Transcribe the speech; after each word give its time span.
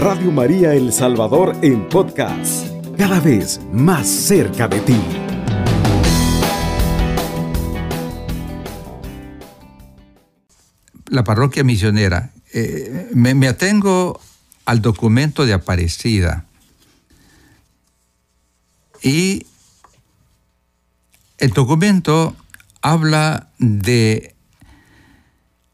Radio 0.00 0.32
María 0.32 0.72
El 0.72 0.94
Salvador 0.94 1.54
en 1.60 1.86
podcast, 1.86 2.66
cada 2.96 3.20
vez 3.20 3.60
más 3.70 4.08
cerca 4.08 4.66
de 4.66 4.80
ti. 4.80 4.96
La 11.10 11.22
parroquia 11.22 11.64
misionera. 11.64 12.32
Eh, 12.54 13.10
me, 13.12 13.34
me 13.34 13.46
atengo 13.46 14.18
al 14.64 14.80
documento 14.80 15.44
de 15.44 15.52
Aparecida. 15.52 16.46
Y 19.02 19.44
el 21.36 21.50
documento 21.50 22.34
habla 22.80 23.50
de, 23.58 24.34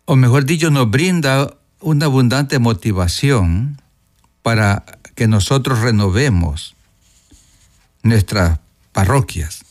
o 0.05 0.17
mejor 0.17 0.47
dicho, 0.47 0.73
nos 0.73 0.91
brinda 0.91 1.57
una 1.81 2.07
abundante 2.07 2.59
motivación 2.59 3.81
para 4.47 4.85
que 5.17 5.27
nosotros 5.27 5.81
renovemos 5.81 6.77
nuestras 8.05 8.61
parroquias, 8.93 9.65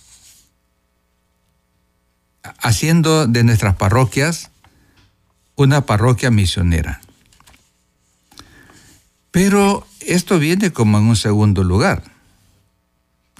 haciendo 2.59 3.25
de 3.25 3.45
nuestras 3.45 3.77
parroquias 3.77 4.51
una 5.55 5.85
parroquia 5.85 6.29
misionera. 6.29 6.99
Pero 9.31 9.87
esto 10.01 10.39
viene 10.39 10.73
como 10.73 10.97
en 10.97 11.05
un 11.05 11.15
segundo 11.15 11.63
lugar, 11.63 12.03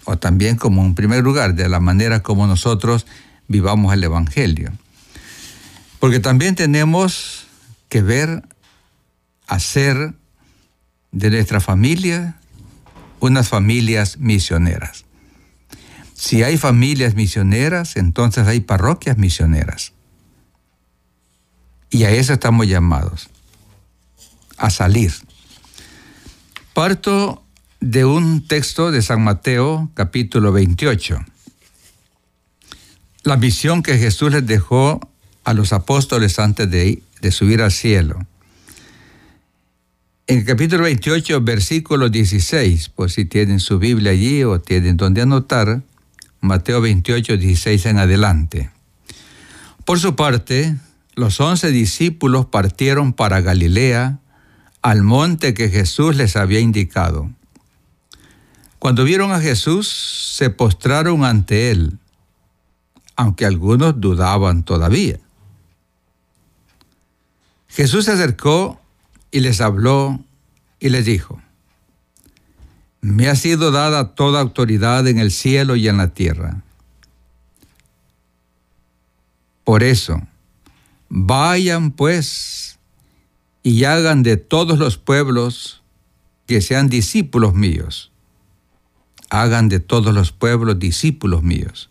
o 0.05 0.17
también 0.17 0.55
como 0.55 0.86
en 0.86 0.95
primer 0.95 1.22
lugar, 1.22 1.53
de 1.53 1.67
la 1.67 1.81
manera 1.81 2.23
como 2.23 2.47
nosotros 2.47 3.05
vivamos 3.49 3.94
el 3.94 4.05
Evangelio. 4.05 4.72
Porque 5.99 6.22
también 6.22 6.55
tenemos 6.55 7.47
que 7.89 8.02
ver, 8.02 8.47
hacer 9.47 10.16
de 11.16 11.31
nuestra 11.31 11.59
familia 11.59 12.39
unas 13.19 13.49
familias 13.49 14.19
misioneras. 14.19 15.05
Si 16.13 16.44
hay 16.44 16.57
familias 16.57 17.16
misioneras, 17.16 17.95
entonces 17.95 18.47
hay 18.47 18.59
parroquias 18.59 19.17
misioneras. 19.17 19.94
Y 21.89 22.03
a 22.03 22.11
eso 22.11 22.33
estamos 22.33 22.67
llamados, 22.67 23.30
a 24.57 24.69
salir. 24.69 25.11
Parto 26.75 27.44
de 27.79 28.05
un 28.05 28.47
texto 28.47 28.91
de 28.91 29.02
San 29.02 29.23
Mateo, 29.23 29.89
capítulo 29.95 30.52
28 30.52 31.25
la 33.25 33.35
visión 33.35 33.81
que 33.81 33.97
Jesús 33.97 34.31
les 34.31 34.45
dejó 34.45 35.02
a 35.44 35.53
los 35.53 35.73
apóstoles 35.73 36.38
antes 36.38 36.69
de, 36.69 37.02
de 37.22 37.31
subir 37.31 37.61
al 37.61 37.72
cielo. 37.72 38.19
En 40.28 40.40
el 40.40 40.45
capítulo 40.45 40.84
28, 40.84 41.42
versículo 41.42 42.09
16, 42.09 42.90
por 42.90 43.12
si 43.12 43.26
tienen 43.26 43.59
su 43.59 43.78
Biblia 43.78 44.12
allí 44.12 44.44
o 44.44 44.59
tienen 44.59 44.98
donde 44.98 45.22
anotar, 45.22 45.84
Mateo 46.42 46.81
28, 46.81 47.38
16 47.38 47.86
en 47.86 47.98
adelante. 48.00 48.72
Por 49.86 50.00
su 50.00 50.16
parte, 50.16 50.76
los 51.14 51.40
once 51.40 51.70
discípulos 51.72 52.48
partieron 52.48 53.14
para 53.14 53.42
Galilea, 53.42 54.20
al 54.81 55.03
monte 55.03 55.53
que 55.53 55.70
Jesús 55.70 56.16
les 56.16 56.36
había 56.36 56.59
indicado. 56.59 57.31
Cuando 58.80 59.03
vieron 59.03 59.31
a 59.31 59.40
Jesús, 59.40 59.88
se 60.36 60.50
postraron 60.50 61.23
ante 61.23 61.72
él 61.72 62.00
aunque 63.16 63.46
algunos 63.46 64.00
dudaban 64.00 64.64
todavía. 64.64 65.20
Jesús 67.68 68.06
se 68.06 68.12
acercó 68.12 68.80
y 69.36 69.41
les 69.41 69.59
habló 69.59 70.23
y 70.80 70.88
les 70.88 71.03
dijo, 71.03 71.41
me 73.02 73.28
ha 73.28 73.36
sido 73.36 73.69
dada 73.69 74.16
toda 74.16 74.40
autoridad 74.40 75.06
en 75.09 75.19
el 75.19 75.29
cielo 75.29 75.75
y 75.75 75.90
en 75.90 75.97
la 75.97 76.13
tierra. 76.13 76.63
Por 79.66 79.84
eso, 79.84 80.22
vayan 81.09 81.91
pues 81.91 82.79
y 83.62 83.84
hagan 83.84 84.23
de 84.23 84.38
todos 84.38 84.79
los 84.79 84.97
pueblos 84.97 85.84
que 86.47 86.62
sean 86.62 86.88
discípulos 86.88 87.53
míos. 87.56 88.13
Hagan 89.29 89.67
de 89.67 89.81
todos 89.81 90.13
los 90.13 90.31
pueblos 90.31 90.79
discípulos 90.79 91.44
míos 91.44 91.90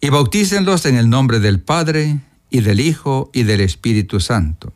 y 0.00 0.08
bautícenlos 0.08 0.86
en 0.86 0.96
el 0.96 1.10
nombre 1.10 1.40
del 1.40 1.60
Padre 1.60 2.20
y 2.48 2.62
del 2.62 2.80
Hijo 2.80 3.30
y 3.34 3.42
del 3.42 3.60
Espíritu 3.60 4.18
Santo. 4.20 4.72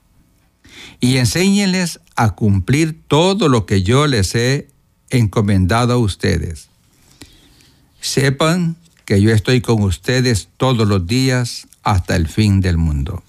Y 1.00 1.16
enséñenles 1.16 2.00
a 2.16 2.30
cumplir 2.34 3.00
todo 3.06 3.48
lo 3.48 3.66
que 3.66 3.82
yo 3.82 4.06
les 4.06 4.34
he 4.34 4.68
encomendado 5.10 5.94
a 5.94 5.98
ustedes. 5.98 6.68
Sepan 8.00 8.76
que 9.04 9.20
yo 9.20 9.32
estoy 9.32 9.60
con 9.60 9.82
ustedes 9.82 10.48
todos 10.56 10.86
los 10.86 11.06
días 11.06 11.66
hasta 11.82 12.16
el 12.16 12.28
fin 12.28 12.60
del 12.60 12.76
mundo. 12.76 13.22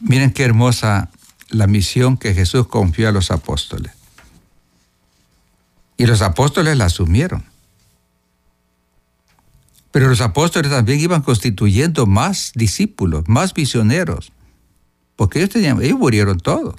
Miren 0.00 0.32
qué 0.32 0.42
hermosa 0.42 1.10
la 1.48 1.66
misión 1.66 2.16
que 2.16 2.34
Jesús 2.34 2.66
confió 2.66 3.08
a 3.08 3.12
los 3.12 3.30
apóstoles. 3.30 3.92
Y 5.96 6.06
los 6.06 6.22
apóstoles 6.22 6.76
la 6.76 6.86
asumieron. 6.86 7.44
Pero 9.92 10.08
los 10.08 10.20
apóstoles 10.20 10.72
también 10.72 10.98
iban 10.98 11.22
constituyendo 11.22 12.06
más 12.06 12.50
discípulos, 12.54 13.28
más 13.28 13.56
misioneros, 13.56 14.32
porque 15.16 15.38
ellos, 15.38 15.50
tenían, 15.50 15.82
ellos 15.82 15.98
murieron 15.98 16.38
todos, 16.38 16.74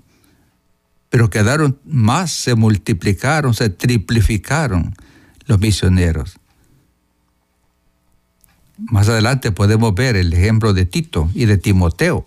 pero 1.09 1.29
quedaron 1.29 1.79
más, 1.85 2.31
se 2.31 2.55
multiplicaron, 2.55 3.53
se 3.53 3.69
triplificaron 3.69 4.95
los 5.45 5.59
misioneros. 5.59 6.37
Más 8.77 9.07
adelante 9.07 9.51
podemos 9.51 9.95
ver 9.95 10.15
el 10.15 10.33
ejemplo 10.33 10.73
de 10.73 10.85
Tito 10.85 11.29
y 11.33 11.45
de 11.45 11.57
Timoteo. 11.57 12.23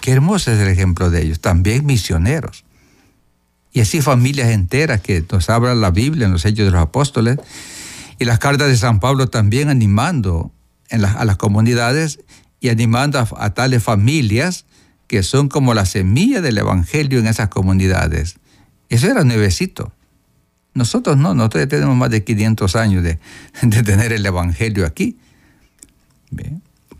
Qué 0.00 0.12
hermoso 0.12 0.52
es 0.52 0.60
el 0.60 0.68
ejemplo 0.68 1.10
de 1.10 1.22
ellos, 1.22 1.40
también 1.40 1.86
misioneros. 1.86 2.64
Y 3.72 3.80
así 3.80 4.02
familias 4.02 4.50
enteras 4.50 5.00
que 5.00 5.24
nos 5.32 5.48
habla 5.48 5.74
la 5.74 5.90
Biblia 5.90 6.26
en 6.26 6.32
los 6.32 6.44
Hechos 6.44 6.66
de 6.66 6.70
los 6.70 6.82
Apóstoles, 6.82 7.38
y 8.18 8.24
las 8.24 8.38
cartas 8.38 8.68
de 8.68 8.76
San 8.76 9.00
Pablo 9.00 9.28
también 9.28 9.68
animando 9.68 10.52
a 10.90 11.24
las 11.24 11.36
comunidades 11.36 12.20
y 12.60 12.68
animando 12.68 13.18
a, 13.18 13.54
tales 13.54 13.82
familias 13.82 14.66
que 15.14 15.22
son 15.22 15.48
como 15.48 15.74
la 15.74 15.86
semilla 15.86 16.40
del 16.40 16.58
Evangelio 16.58 17.20
en 17.20 17.28
esas 17.28 17.48
comunidades. 17.48 18.34
Eso 18.88 19.06
era 19.06 19.22
nuevecito. 19.22 19.92
Nosotros 20.74 21.16
no, 21.16 21.34
nosotros 21.34 21.62
ya 21.62 21.68
tenemos 21.68 21.96
más 21.96 22.10
de 22.10 22.24
500 22.24 22.74
años 22.74 23.04
de, 23.04 23.18
tener 23.84 24.12
el 24.12 24.26
Evangelio 24.26 24.84
aquí. 24.84 25.16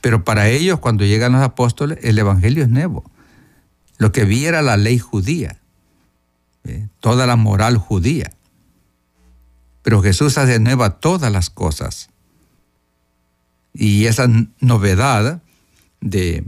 Pero 0.00 0.22
para 0.22 0.48
ellos, 0.48 0.78
cuando 0.78 1.04
llegan 1.04 1.32
los 1.32 1.42
apóstoles, 1.42 1.98
el 2.02 2.16
Evangelio 2.16 2.62
es 2.62 2.68
nuevo. 2.68 3.02
Lo 3.98 4.12
que 4.12 4.24
vi 4.24 4.44
era 4.44 4.62
la 4.62 4.76
ley 4.76 5.00
judía, 5.00 5.58
toda 7.00 7.26
la 7.26 7.34
moral 7.34 7.78
judía. 7.78 8.30
Pero 9.82 10.02
Jesús 10.02 10.38
hace 10.38 10.60
nueva 10.60 11.00
todas 11.00 11.32
las 11.32 11.50
cosas. 11.50 12.10
Y 13.72 14.06
esa 14.06 14.28
novedad 14.60 15.42
de, 16.00 16.44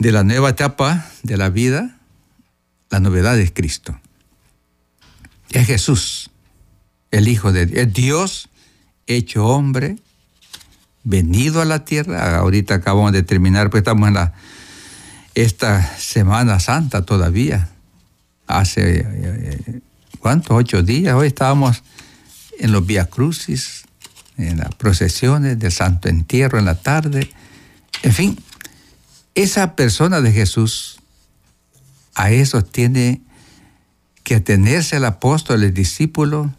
de 0.00 0.12
la 0.12 0.24
nueva 0.24 0.48
etapa 0.48 1.06
de 1.22 1.36
la 1.36 1.50
vida, 1.50 1.98
la 2.88 3.00
novedad 3.00 3.38
es 3.38 3.52
Cristo. 3.52 4.00
Es 5.50 5.66
Jesús, 5.66 6.30
el 7.10 7.28
Hijo 7.28 7.52
de 7.52 7.66
Dios. 7.66 7.78
Es 7.86 7.92
Dios 7.92 8.48
hecho 9.06 9.44
hombre, 9.44 9.98
venido 11.04 11.60
a 11.60 11.66
la 11.66 11.84
tierra. 11.84 12.38
Ahorita 12.38 12.76
acabamos 12.76 13.12
de 13.12 13.22
terminar, 13.22 13.68
pues 13.68 13.82
estamos 13.82 14.08
en 14.08 14.14
la, 14.14 14.32
esta 15.34 15.82
Semana 15.98 16.60
Santa 16.60 17.02
todavía. 17.04 17.68
Hace 18.46 19.06
eh, 19.06 19.80
¿cuántos? 20.18 20.56
Ocho 20.56 20.82
días. 20.82 21.14
Hoy 21.14 21.26
estábamos 21.26 21.82
en 22.58 22.72
los 22.72 22.86
Via 22.86 23.04
Crucis, 23.04 23.84
en 24.38 24.58
las 24.58 24.74
procesiones 24.76 25.58
del 25.58 25.72
Santo 25.72 26.08
Entierro 26.08 26.58
en 26.58 26.64
la 26.64 26.76
tarde. 26.76 27.30
En 28.02 28.14
fin, 28.14 28.38
esa 29.34 29.76
persona 29.76 30.20
de 30.20 30.32
Jesús, 30.32 31.00
a 32.14 32.30
eso 32.30 32.62
tiene 32.62 33.22
que 34.24 34.36
atenerse 34.36 34.96
el 34.96 35.04
apóstol, 35.04 35.62
el 35.62 35.74
discípulo, 35.74 36.52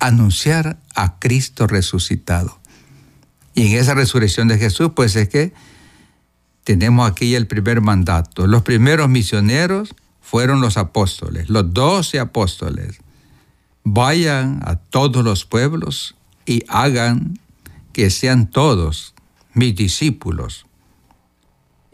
anunciar 0.00 0.78
a 0.94 1.18
Cristo 1.18 1.66
resucitado. 1.66 2.58
Y 3.54 3.68
en 3.68 3.78
esa 3.78 3.94
resurrección 3.94 4.48
de 4.48 4.58
Jesús, 4.58 4.92
pues 4.94 5.14
es 5.16 5.28
que 5.28 5.52
tenemos 6.64 7.10
aquí 7.10 7.34
el 7.34 7.46
primer 7.46 7.80
mandato. 7.80 8.46
Los 8.46 8.62
primeros 8.62 9.08
misioneros 9.08 9.94
fueron 10.20 10.60
los 10.60 10.76
apóstoles, 10.76 11.50
los 11.50 11.72
doce 11.72 12.18
apóstoles. 12.18 12.98
Vayan 13.84 14.60
a 14.64 14.76
todos 14.76 15.24
los 15.24 15.44
pueblos 15.44 16.14
y 16.46 16.64
hagan 16.68 17.38
que 17.92 18.10
sean 18.10 18.48
todos 18.48 19.14
mis 19.54 19.74
discípulos. 19.76 20.66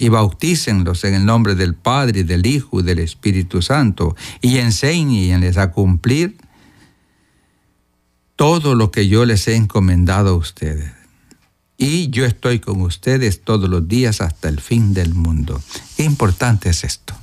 Y 0.01 0.09
bautícenlos 0.11 1.03
en 1.03 1.15
el 1.15 1.27
nombre 1.27 1.57
del 1.57 1.75
Padre, 1.75 2.23
del 2.23 2.47
Hijo 2.47 2.81
y 2.81 2.85
del 2.85 3.01
Espíritu 3.01 3.61
Santo, 3.61 4.15
y 4.41 4.59
enséñenles 4.59 5.59
a 5.59 5.73
cumplir 5.73 6.37
todo 8.37 8.77
lo 8.77 8.93
que 8.93 9.09
yo 9.09 9.25
les 9.25 9.49
he 9.49 9.57
encomendado 9.57 10.31
a 10.31 10.37
ustedes. 10.37 10.93
Y 11.77 12.11
yo 12.11 12.25
estoy 12.25 12.61
con 12.61 12.81
ustedes 12.81 13.43
todos 13.43 13.69
los 13.69 13.89
días 13.89 14.21
hasta 14.21 14.49
el 14.49 14.61
fin 14.61 14.95
del 14.95 15.15
mundo. 15.15 15.61
Qué 15.97 16.05
importante 16.05 16.71
es 16.71 16.85
esto. 16.85 17.15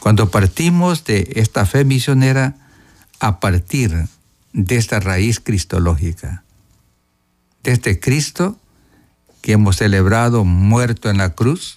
Cuando 0.00 0.30
partimos 0.30 1.04
de 1.04 1.32
esta 1.36 1.64
fe 1.64 1.86
misionera 1.86 2.56
a 3.20 3.40
partir 3.40 4.06
de 4.52 4.76
esta 4.76 5.00
raíz 5.00 5.40
cristológica, 5.40 6.44
de 7.62 7.72
este 7.72 7.98
Cristo 7.98 8.58
que 9.44 9.52
hemos 9.52 9.76
celebrado 9.76 10.46
muerto 10.46 11.10
en 11.10 11.18
la 11.18 11.34
cruz, 11.34 11.76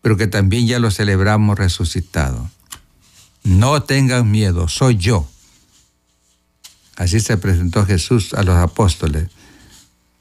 pero 0.00 0.16
que 0.16 0.26
también 0.26 0.66
ya 0.66 0.78
lo 0.78 0.90
celebramos 0.90 1.58
resucitado. 1.58 2.48
No 3.44 3.82
tengan 3.82 4.30
miedo, 4.30 4.66
soy 4.66 4.96
yo. 4.96 5.28
Así 6.96 7.20
se 7.20 7.36
presentó 7.36 7.84
Jesús 7.84 8.32
a 8.32 8.44
los 8.44 8.56
apóstoles. 8.56 9.28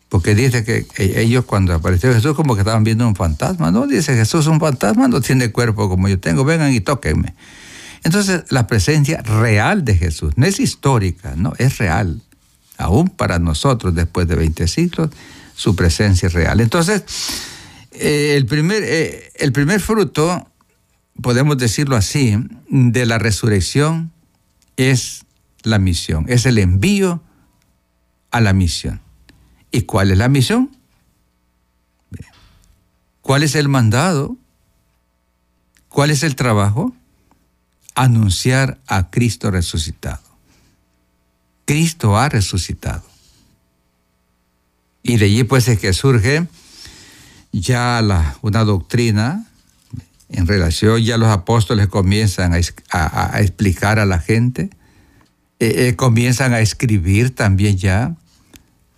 Porque 0.09 0.35
dice 0.35 0.65
que 0.65 0.85
ellos 0.97 1.45
cuando 1.45 1.74
apareció 1.74 2.13
Jesús 2.13 2.35
como 2.35 2.56
que 2.56 2.62
estaban 2.62 2.83
viendo 2.83 3.07
un 3.07 3.15
fantasma, 3.15 3.71
¿no? 3.71 3.88
Dice 3.88 4.13
Jesús 4.13 4.47
un 4.47 4.59
fantasma, 4.59 5.07
no 5.07 5.21
tiene 5.21 5.53
cuerpo 5.53 5.88
como 5.88 6.09
yo 6.09 6.19
tengo, 6.19 6.44
vengan 6.44 6.73
y 6.73 6.81
tóquenme. 6.81 7.35
Entonces 8.03 8.44
la 8.50 8.68
presencia 8.68 9.21
real 9.21 9.85
de 9.85 9.95
Jesús, 9.95 10.33
no 10.35 10.45
es 10.45 10.59
histórica, 10.59 11.35
no, 11.38 11.53
es 11.57 11.77
real. 11.77 12.21
Aún 12.77 13.07
para 13.07 13.39
nosotros 13.39 13.95
después 13.95 14.27
de 14.27 14.35
20 14.35 14.68
siglos, 14.68 15.09
su 15.57 15.75
presencia 15.75 16.27
es 16.27 16.33
real. 16.33 16.62
Entonces, 16.62 17.04
eh, 17.92 18.36
el, 18.38 18.45
primer, 18.45 18.83
eh, 18.83 19.31
el 19.36 19.51
primer 19.51 19.81
fruto, 19.81 20.48
podemos 21.19 21.57
decirlo 21.57 21.95
así, 21.95 22.38
de 22.69 23.06
la 23.07 23.18
resurrección 23.18 24.12
es 24.77 25.25
la 25.63 25.80
misión, 25.80 26.25
es 26.30 26.45
el 26.45 26.59
envío 26.59 27.24
a 28.30 28.39
la 28.39 28.54
misión. 28.54 29.01
¿Y 29.71 29.81
cuál 29.81 30.12
es 30.12 30.19
la 30.19 30.30
misión? 30.30 30.77
¿Cuál 33.21 33.42
es 33.42 33.56
el 33.56 33.68
mandado? 33.68 34.38
¿Cuál 35.89 36.12
es 36.12 36.21
el 36.21 36.36
trabajo? 36.36 36.95
Anunciar 37.95 38.77
a 38.86 39.09
Cristo 39.09 39.50
resucitado. 39.50 40.21
Cristo 41.65 42.15
ha 42.15 42.30
resucitado. 42.30 43.06
Y 45.07 45.15
de 45.15 45.25
allí 45.25 45.44
pues 45.45 45.69
es 45.69 45.80
que 45.80 45.94
surge 45.94 46.45
ya 47.54 48.01
una 48.42 48.63
doctrina 48.65 49.48
en 50.30 50.45
relación, 50.45 51.01
ya 51.01 51.18
los 51.18 51.30
apóstoles 51.30 51.88
comienzan 51.88 52.54
a, 52.54 53.39
explicar 53.39 54.00
a 54.00 54.06
la 54.06 54.19
gente, 54.19 54.69
eh, 55.59 55.88
eh, 55.88 55.95
comienzan 55.95 56.54
a 56.54 56.59
escribir 56.59 57.33
también 57.33 57.77
ya, 57.77 58.15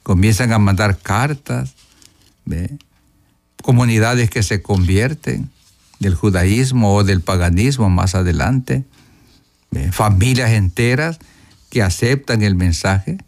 comienzan 0.01 0.51
a 0.51 0.57
mandar 0.57 0.97
cartas, 0.97 1.75
comunidades 3.61 4.31
que 4.31 4.41
se 4.41 4.63
convierten 4.63 5.51
del 5.99 6.15
judaísmo 6.15 6.95
o 6.95 7.03
del 7.03 7.21
paganismo 7.21 7.91
más 7.91 8.15
adelante, 8.15 8.83
familias 9.91 10.49
enteras 10.49 11.19
que 11.69 11.83
aceptan 11.83 12.41
el 12.41 12.55
mensaje. 12.55 13.19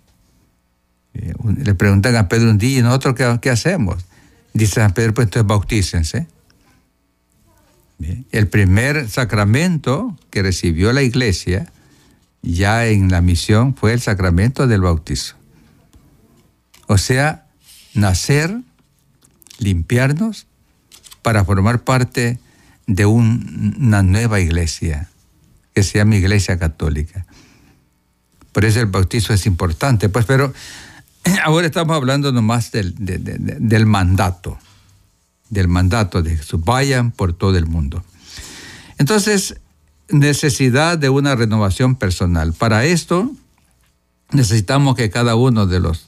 Le 1.13 1.75
preguntan 1.75 2.15
a 2.15 2.29
Pedro 2.29 2.51
un 2.51 2.57
día, 2.57 2.79
¿y 2.79 2.81
nosotros 2.81 3.15
qué, 3.41 3.49
hacemos? 3.49 4.05
Dice 4.53 4.75
San 4.75 4.93
Pedro, 4.93 5.13
pues 5.13 5.27
entonces 5.27 5.47
bautícense. 5.47 6.27
El 8.31 8.47
primer 8.47 9.09
sacramento 9.09 10.17
que 10.29 10.41
recibió 10.41 10.91
la 10.91 11.03
iglesia 11.03 11.71
ya 12.41 12.87
en 12.87 13.11
la 13.11 13.21
misión 13.21 13.75
fue 13.75 13.93
el 13.93 14.01
sacramento 14.01 14.67
del 14.67 14.81
bautizo. 14.81 15.35
O 16.87 16.97
sea, 16.97 17.45
nacer, 17.93 18.59
limpiarnos 19.59 20.47
para 21.21 21.45
formar 21.45 21.83
parte 21.83 22.39
de 22.87 23.05
una 23.05 24.01
nueva 24.01 24.39
iglesia 24.39 25.09
que 25.73 25.83
se 25.83 25.99
llama 25.99 26.15
Iglesia 26.15 26.57
Católica. 26.57 27.25
Por 28.51 28.65
eso 28.65 28.79
el 28.79 28.87
bautizo 28.87 29.33
es 29.33 29.45
importante, 29.45 30.09
pues, 30.09 30.25
pero 30.25 30.53
ahora 31.43 31.67
estamos 31.67 31.95
hablando 31.95 32.31
nomás 32.31 32.71
del, 32.71 32.95
del 32.97 33.85
mandato, 33.85 34.57
del 35.49 35.67
mandato 35.67 36.21
de 36.21 36.37
Jesús. 36.37 36.63
Vayan 36.63 37.11
por 37.11 37.33
todo 37.33 37.57
el 37.57 37.65
mundo. 37.65 38.03
Entonces, 38.97 39.57
necesidad 40.09 40.97
de 40.97 41.09
una 41.09 41.35
renovación 41.35 41.95
personal. 41.95 42.53
Para 42.53 42.85
esto, 42.85 43.31
necesitamos 44.31 44.95
que 44.95 45.09
cada 45.09 45.35
uno 45.35 45.67
de 45.67 45.79
los 45.79 46.07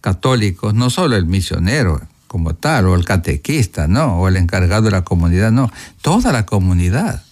católicos, 0.00 0.74
no 0.74 0.90
solo 0.90 1.16
el 1.16 1.26
misionero 1.26 2.00
como 2.26 2.54
tal, 2.54 2.86
o 2.86 2.94
el 2.94 3.04
catequista, 3.04 3.88
no, 3.88 4.20
o 4.20 4.28
el 4.28 4.36
encargado 4.36 4.82
de 4.82 4.90
la 4.90 5.02
comunidad, 5.02 5.52
no, 5.52 5.70
toda 6.02 6.32
la 6.32 6.44
comunidad, 6.44 7.24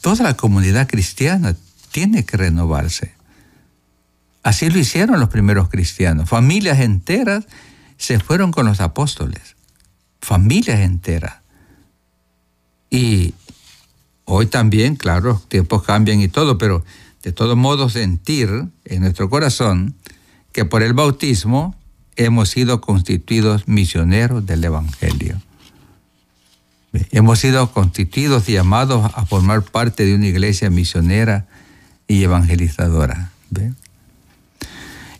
toda 0.00 0.24
la 0.24 0.36
comunidad 0.36 0.88
cristiana 0.88 1.56
tiene 1.90 2.24
que 2.24 2.36
renovarse. 2.36 3.13
Así 4.44 4.68
lo 4.68 4.78
hicieron 4.78 5.18
los 5.18 5.30
primeros 5.30 5.70
cristianos. 5.70 6.28
Familias 6.28 6.78
enteras 6.78 7.46
se 7.96 8.20
fueron 8.20 8.52
con 8.52 8.66
los 8.66 8.80
apóstoles. 8.80 9.56
Familias 10.20 10.80
enteras. 10.80 11.36
Y 12.90 13.32
hoy 14.26 14.46
también, 14.46 14.96
claro, 14.96 15.30
los 15.30 15.48
tiempos 15.48 15.82
cambian 15.82 16.20
y 16.20 16.28
todo, 16.28 16.58
pero 16.58 16.84
de 17.22 17.32
todos 17.32 17.56
modos 17.56 17.94
sentir 17.94 18.68
en 18.84 19.00
nuestro 19.00 19.30
corazón 19.30 19.94
que 20.52 20.66
por 20.66 20.82
el 20.82 20.92
bautismo 20.92 21.74
hemos 22.16 22.50
sido 22.50 22.82
constituidos 22.82 23.66
misioneros 23.66 24.44
del 24.44 24.62
Evangelio. 24.62 25.40
Hemos 27.10 27.38
sido 27.38 27.72
constituidos 27.72 28.46
y 28.50 28.52
llamados 28.52 29.10
a 29.14 29.24
formar 29.24 29.62
parte 29.62 30.04
de 30.04 30.14
una 30.14 30.26
iglesia 30.26 30.68
misionera 30.68 31.46
y 32.06 32.22
evangelizadora. 32.22 33.32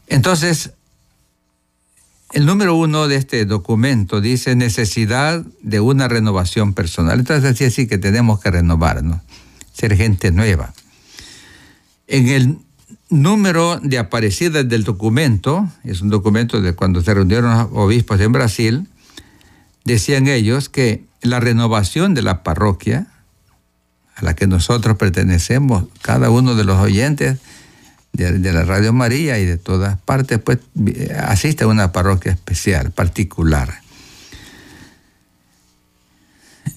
Entonces, 0.06 0.73
el 2.33 2.47
número 2.47 2.75
uno 2.75 3.06
de 3.06 3.17
este 3.17 3.45
documento 3.45 4.21
dice 4.21 4.57
necesidad 4.57 5.45
de 5.62 5.81
una 5.81 6.09
renovación 6.09 6.75
personal. 6.75 7.21
Entonces, 7.21 7.52
así 7.52 7.64
así 7.64 7.87
que 7.87 7.97
tenemos 7.97 8.40
que 8.40 8.50
renovarnos, 8.50 9.21
ser 9.73 9.97
gente 9.97 10.33
nueva. 10.33 10.75
En 12.07 12.28
el 12.28 12.59
número 13.09 13.78
de 13.83 13.99
aparecidas 13.99 14.69
del 14.69 14.83
documento, 14.83 15.69
es 15.85 16.00
un 16.00 16.11
documento 16.11 16.61
de 16.61 16.75
cuando 16.75 17.02
se 17.02 17.14
reunieron 17.14 17.57
los 17.57 17.69
obispos 17.73 18.21
en 18.21 18.33
Brasil, 18.33 18.88
decían 19.85 20.26
ellos 20.26 20.69
que 20.69 21.05
la 21.23 21.40
renovación 21.40 22.14
de 22.14 22.23
la 22.23 22.43
parroquia, 22.43 23.07
a 24.17 24.25
la 24.25 24.35
que 24.35 24.47
nosotros 24.47 24.97
pertenecemos, 24.97 25.85
cada 26.02 26.31
uno 26.31 26.55
de 26.55 26.64
los 26.64 26.78
oyentes 26.78 27.38
de, 28.14 28.52
la 28.52 28.64
Radio 28.64 28.92
María 28.92 29.38
y 29.38 29.44
de 29.44 29.59
todas 29.59 30.00
partes, 30.00 30.38
pues 30.38 30.59
asiste 31.18 31.64
a 31.64 31.66
una 31.66 31.92
parroquia 31.92 32.33
especial, 32.33 32.92
particular. 32.92 33.80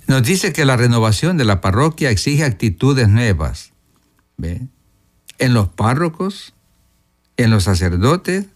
Nos 0.08 0.24
dice 0.24 0.52
que 0.52 0.66
la 0.66 0.78
renovación 0.78 1.38
de 1.38 1.46
la 1.46 1.62
parroquia 1.62 2.10
exige 2.10 2.44
actitudes 2.44 3.08
nuevas. 3.08 3.72
en 5.40 5.54
los 5.54 5.70
párrocos, 5.70 6.54
en 7.38 7.52
los 7.52 7.64
sacerdotes 7.66 8.48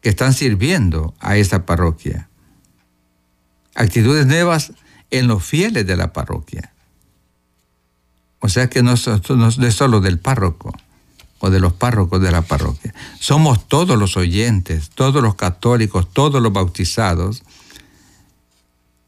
que 0.00 0.08
están 0.08 0.32
sirviendo 0.32 1.14
a 1.20 1.36
esa 1.36 1.66
parroquia. 1.66 2.28
Actitudes 3.74 4.26
nuevas 4.26 4.72
en 5.10 5.26
los 5.26 5.44
fieles 5.44 5.86
de 5.86 5.96
la 5.96 6.12
parroquia. 6.12 6.72
O 8.40 8.48
sea 8.48 8.68
que 8.68 8.82
no, 8.82 8.94
es 8.94 9.74
solo 9.74 10.00
del 10.00 10.18
párroco 10.18 10.74
o 11.44 11.50
de 11.50 11.60
los 11.60 11.74
párrocos 11.74 12.22
de 12.22 12.32
la 12.32 12.40
parroquia. 12.40 12.94
Somos 13.20 13.68
todos 13.68 13.98
los 13.98 14.16
oyentes, 14.16 14.88
todos 14.88 15.22
los 15.22 15.34
católicos, 15.34 16.10
todos 16.10 16.42
los 16.42 16.52
bautizados 16.52 17.42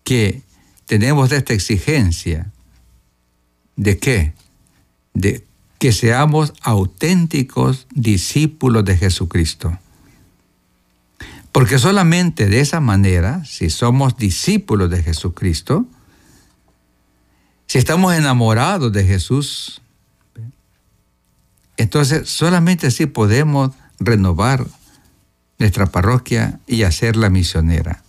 que 0.05 0.43
tenemos 0.85 1.33
esta 1.33 1.55
exigencia 1.55 2.52
de 3.76 3.99
qué? 3.99 4.35
De 5.14 5.47
que 5.78 5.93
seamos 5.93 6.52
auténticos 6.61 7.87
discípulos 7.95 8.85
de 8.85 8.99
Jesucristo. 8.99 9.78
Porque 11.52 11.78
solamente 11.78 12.49
de 12.49 12.61
esa 12.61 12.81
manera, 12.81 13.47
si 13.47 13.71
somos 13.71 14.19
discípulos 14.19 14.90
de 14.90 15.02
Jesucristo, 15.02 15.87
si 17.66 17.78
estamos 17.78 18.12
enamorados 18.14 18.93
de 18.93 19.05
Jesús, 19.05 19.81
entonces 21.76 22.28
solamente 22.28 22.88
así 22.88 23.06
podemos 23.06 23.73
renovar 23.99 24.66
nuestra 25.59 25.87
parroquia 25.87 26.61
y 26.66 26.83
hacerla 26.83 27.30
misionera. 27.30 28.02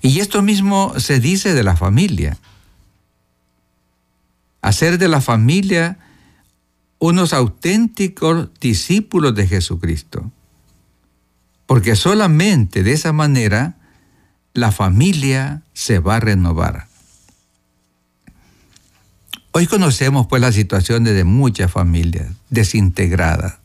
Y 0.00 0.20
esto 0.20 0.42
mismo 0.42 0.98
se 0.98 1.20
dice 1.20 1.54
de 1.54 1.62
la 1.62 1.76
familia. 1.76 2.38
Hacer 4.62 4.98
de 4.98 5.08
la 5.08 5.20
familia 5.20 5.98
unos 6.98 7.32
auténticos 7.32 8.48
discípulos 8.60 9.34
de 9.34 9.46
Jesucristo. 9.46 10.30
Porque 11.66 11.96
solamente 11.96 12.82
de 12.82 12.92
esa 12.92 13.12
manera 13.12 13.76
la 14.54 14.72
familia 14.72 15.62
se 15.74 15.98
va 15.98 16.16
a 16.16 16.20
renovar. 16.20 16.87
Hoy 19.58 19.66
conocemos 19.66 20.28
pues 20.28 20.40
la 20.40 20.52
situación 20.52 21.02
de 21.02 21.24
muchas 21.24 21.72
familias 21.72 22.28
desintegradas. 22.48 23.58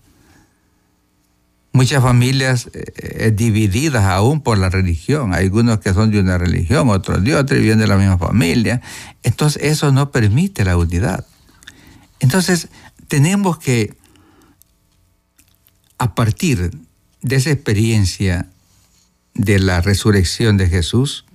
Muchas 1.71 2.01
familias 2.01 2.67
eh, 2.73 2.93
eh, 2.95 3.31
divididas 3.31 4.03
aún 4.05 4.41
por 4.41 4.57
la 4.57 4.69
religión. 4.69 5.35
Algunos 5.35 5.81
que 5.81 5.93
son 5.93 6.09
de 6.09 6.19
una 6.19 6.39
religión, 6.39 6.89
otros 6.89 7.23
de 7.23 7.35
otra 7.35 7.57
y 7.57 7.62
vienen 7.62 7.77
de 7.77 7.85
la 7.85 7.97
misma 7.97 8.17
familia. 8.17 8.81
Entonces 9.21 9.62
eso 9.62 9.91
no 9.91 10.09
permite 10.09 10.65
la 10.65 10.77
unidad. 10.77 11.27
Entonces 12.19 12.69
tenemos 13.07 13.59
que, 13.59 13.95
a 16.00 16.15
partir 16.15 16.71
de 17.21 17.35
esa 17.35 17.51
experiencia 17.51 18.47
de 19.35 19.59
la 19.59 19.79
resurrección 19.79 20.57
de 20.57 20.69
Jesús, 20.69 21.25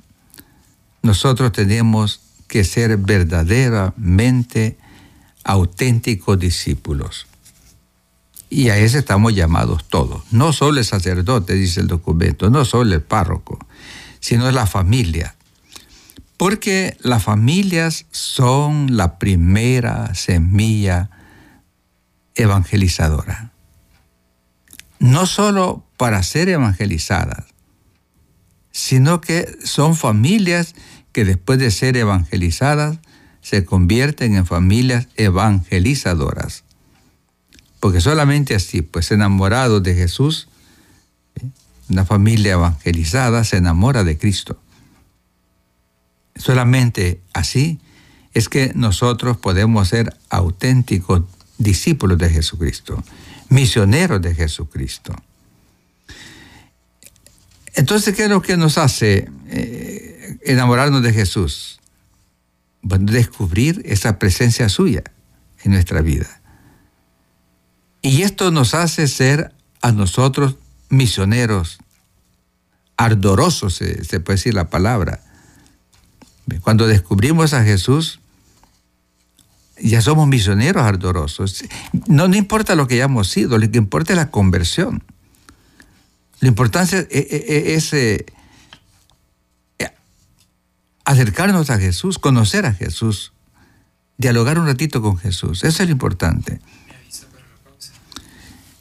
nosotros 1.03 1.53
tenemos 1.53 2.23
que 2.49 2.65
ser 2.65 2.97
verdaderamente 2.97 4.79
auténticos 5.45 6.39
discípulos. 6.39 7.27
Y 8.51 8.71
a 8.71 8.79
ese 8.79 8.99
estamos 8.99 9.35
llamados 9.35 9.85
todos. 9.85 10.23
No 10.33 10.53
solo 10.53 10.79
el 10.79 10.85
sacerdote, 10.85 11.55
dice 11.55 11.81
el 11.81 11.87
documento, 11.87 12.51
no 12.51 12.65
solo 12.65 12.95
el 12.95 13.03
párroco, 13.03 13.59
sino 14.21 14.51
la 14.51 14.67
familia. 14.67 15.35
Porque 16.39 16.97
las 17.01 17.23
familias 17.23 18.07
son 18.11 18.97
la 18.97 19.19
primera 19.19 20.15
semilla 20.15 21.11
evangelizadora. 22.35 23.53
No 24.99 25.27
solo 25.27 25.85
para 25.97 26.23
ser 26.23 26.49
evangelizadas, 26.49 27.45
sino 28.71 29.21
que 29.21 29.59
son 29.65 29.97
familias 29.97 30.75
que 31.13 31.25
después 31.25 31.59
de 31.59 31.71
ser 31.71 31.97
evangelizadas 31.97 32.99
se 33.41 33.65
convierten 33.65 34.35
en 34.35 34.47
familias 34.47 35.09
evangelizadoras. 35.17 36.65
Porque 37.81 38.01
solamente 38.01 38.55
así, 38.55 38.83
pues 38.83 39.11
enamorados 39.11 39.83
de 39.83 39.95
Jesús, 39.95 40.49
una 41.89 42.05
familia 42.05 42.53
evangelizada 42.53 43.45
se 43.45 43.57
enamora 43.57 44.05
de 44.05 44.19
Cristo. 44.19 44.61
Solamente 46.37 47.21
así 47.33 47.81
es 48.35 48.49
que 48.49 48.73
nosotros 48.75 49.37
podemos 49.37 49.89
ser 49.89 50.15
auténticos 50.29 51.23
discípulos 51.57 52.19
de 52.19 52.31
Jesucristo, 52.31 53.03
misioneros 53.49 54.23
de 54.23 54.35
Jesucristo. 54.35 55.15
Entonces, 57.75 58.15
¿qué 58.15 58.25
es 58.25 58.31
lo 58.31 58.43
que 58.43 58.57
nos 58.57 58.79
hace 58.79 59.29
eh, 59.49 60.08
enamorarnos 60.53 61.03
de 61.03 61.13
Jesús? 61.13 61.81
Descubrir 62.83 63.83
esa 63.85 64.19
presencia 64.19 64.69
suya 64.69 65.03
en 65.63 65.73
nuestra 65.73 66.01
vida. 66.01 66.41
Y 68.03 68.23
esto 68.23 68.51
nos 68.51 68.75
hace 68.75 69.09
ser 69.09 69.53
a 69.83 69.93
nosotros 69.93 70.57
misioneros, 70.89 71.79
ardorosos, 72.97 73.75
se, 73.75 74.21
puede 74.21 74.37
decir 74.37 74.55
la 74.55 74.71
palabra. 74.71 75.21
Cuando 76.63 76.87
descubrimos 76.87 77.53
a 77.53 77.63
Jesús, 77.63 78.21
ya 79.81 80.01
somos 80.01 80.27
misioneros 80.27 80.83
ardorosos. 80.83 81.65
No, 82.07 82.27
importa 82.35 82.75
lo 82.75 82.89
que 82.89 82.95
hayamos 82.95 83.29
sido, 83.29 83.59
lo 83.59 83.71
que 83.71 83.79
importa 83.79 84.13
es 84.13 84.17
la 84.17 84.31
conversión. 84.31 85.03
La 86.41 86.49
importancia 86.49 87.07
es, 87.11 87.93
eh, 87.93 88.27
acercarnos 91.09 91.71
a 91.71 91.79
Jesús, 91.79 92.19
conocer 92.19 92.67
a 92.67 92.75
Jesús, 92.75 93.33
dialogar 94.19 94.59
un 94.59 94.67
ratito 94.67 95.01
con 95.01 95.17
Jesús. 95.17 95.65
Eso 95.65 95.83
es 95.83 95.89
lo 95.89 95.93
importante. 95.93 96.61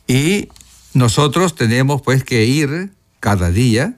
Y 0.07 0.49
nosotros 0.93 1.55
tenemos 1.55 2.01
pues 2.01 2.25
que 2.25 2.43
ir 2.43 2.91
cada 3.21 3.49
día 3.49 3.97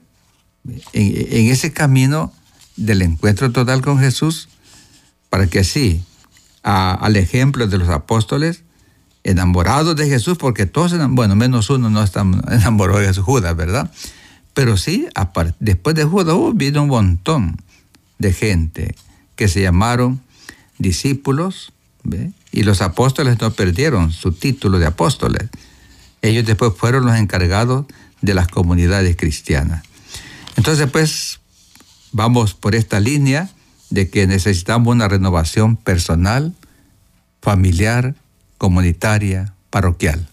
en, 0.92 1.50
ese 1.50 1.72
camino 1.72 2.32
del 2.76 3.02
encuentro 3.02 3.50
total 3.50 3.82
con 3.82 3.98
Jesús 3.98 4.48
para 5.28 5.48
que 5.48 5.58
así, 5.58 6.04
al 6.62 7.16
ejemplo 7.16 7.66
de 7.66 7.78
los 7.78 7.88
apóstoles, 7.88 8.62
enamorados 9.24 9.96
de 9.96 10.08
Jesús, 10.08 10.38
porque 10.38 10.66
todos, 10.66 10.94
bueno, 11.10 11.34
menos 11.34 11.68
uno 11.68 11.90
no 11.90 12.00
está 12.00 12.20
enamorado 12.20 13.00
de 13.00 13.08
Jesús, 13.08 13.24
Judas, 13.24 13.56
¿verdad? 13.56 13.90
Pero 14.54 14.76
sí, 14.76 15.08
después 15.58 15.96
de 15.96 16.04
Judas 16.04 16.36
hubo 16.36 16.52
vino 16.52 16.84
un 16.84 16.88
montón 16.90 17.56
de 18.20 18.32
gente 18.32 18.94
que 19.34 19.48
se 19.48 19.62
llamaron 19.62 20.20
discípulos, 20.78 21.72
y 22.52 22.62
los 22.62 22.80
apóstoles 22.80 23.40
no 23.40 23.50
perdieron 23.50 24.12
su 24.12 24.32
título 24.32 24.78
de 24.78 24.86
apóstoles 24.86 25.50
ellos 26.22 26.44
después 26.44 26.72
fueron 26.76 27.06
los 27.06 27.16
encargados 27.16 27.86
de 28.20 28.34
las 28.34 28.48
comunidades 28.48 29.16
cristianas. 29.16 29.84
Entonces, 30.56 30.88
pues, 30.90 31.40
vamos 32.12 32.54
por 32.54 32.74
esta 32.74 33.00
línea 33.00 33.50
de 33.88 34.10
que 34.10 34.26
necesitamos 34.26 34.94
una 34.94 35.08
renovación 35.08 35.76
personal, 35.76 36.54
familiar, 37.40 38.14
comunitaria, 38.58 39.54
parroquial. 39.70 40.28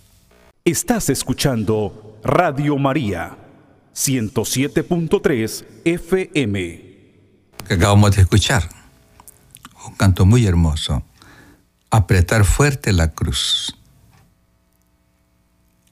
Estás 0.65 1.09
escuchando 1.09 2.19
Radio 2.23 2.77
María, 2.77 3.37
107.3 3.95 5.63
FM. 5.85 6.86
Que 7.67 7.73
acabamos 7.73 8.15
de 8.15 8.21
escuchar, 8.21 8.69
un 9.85 9.95
canto 9.95 10.25
muy 10.25 10.45
hermoso, 10.45 11.03
apretar 11.91 12.45
fuerte 12.45 12.93
la 12.93 13.11
cruz. 13.11 13.77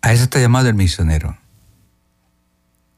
A 0.02 0.14
eso 0.14 0.24
está 0.24 0.40
llamado 0.40 0.70
el 0.70 0.76
misionero. 0.76 1.38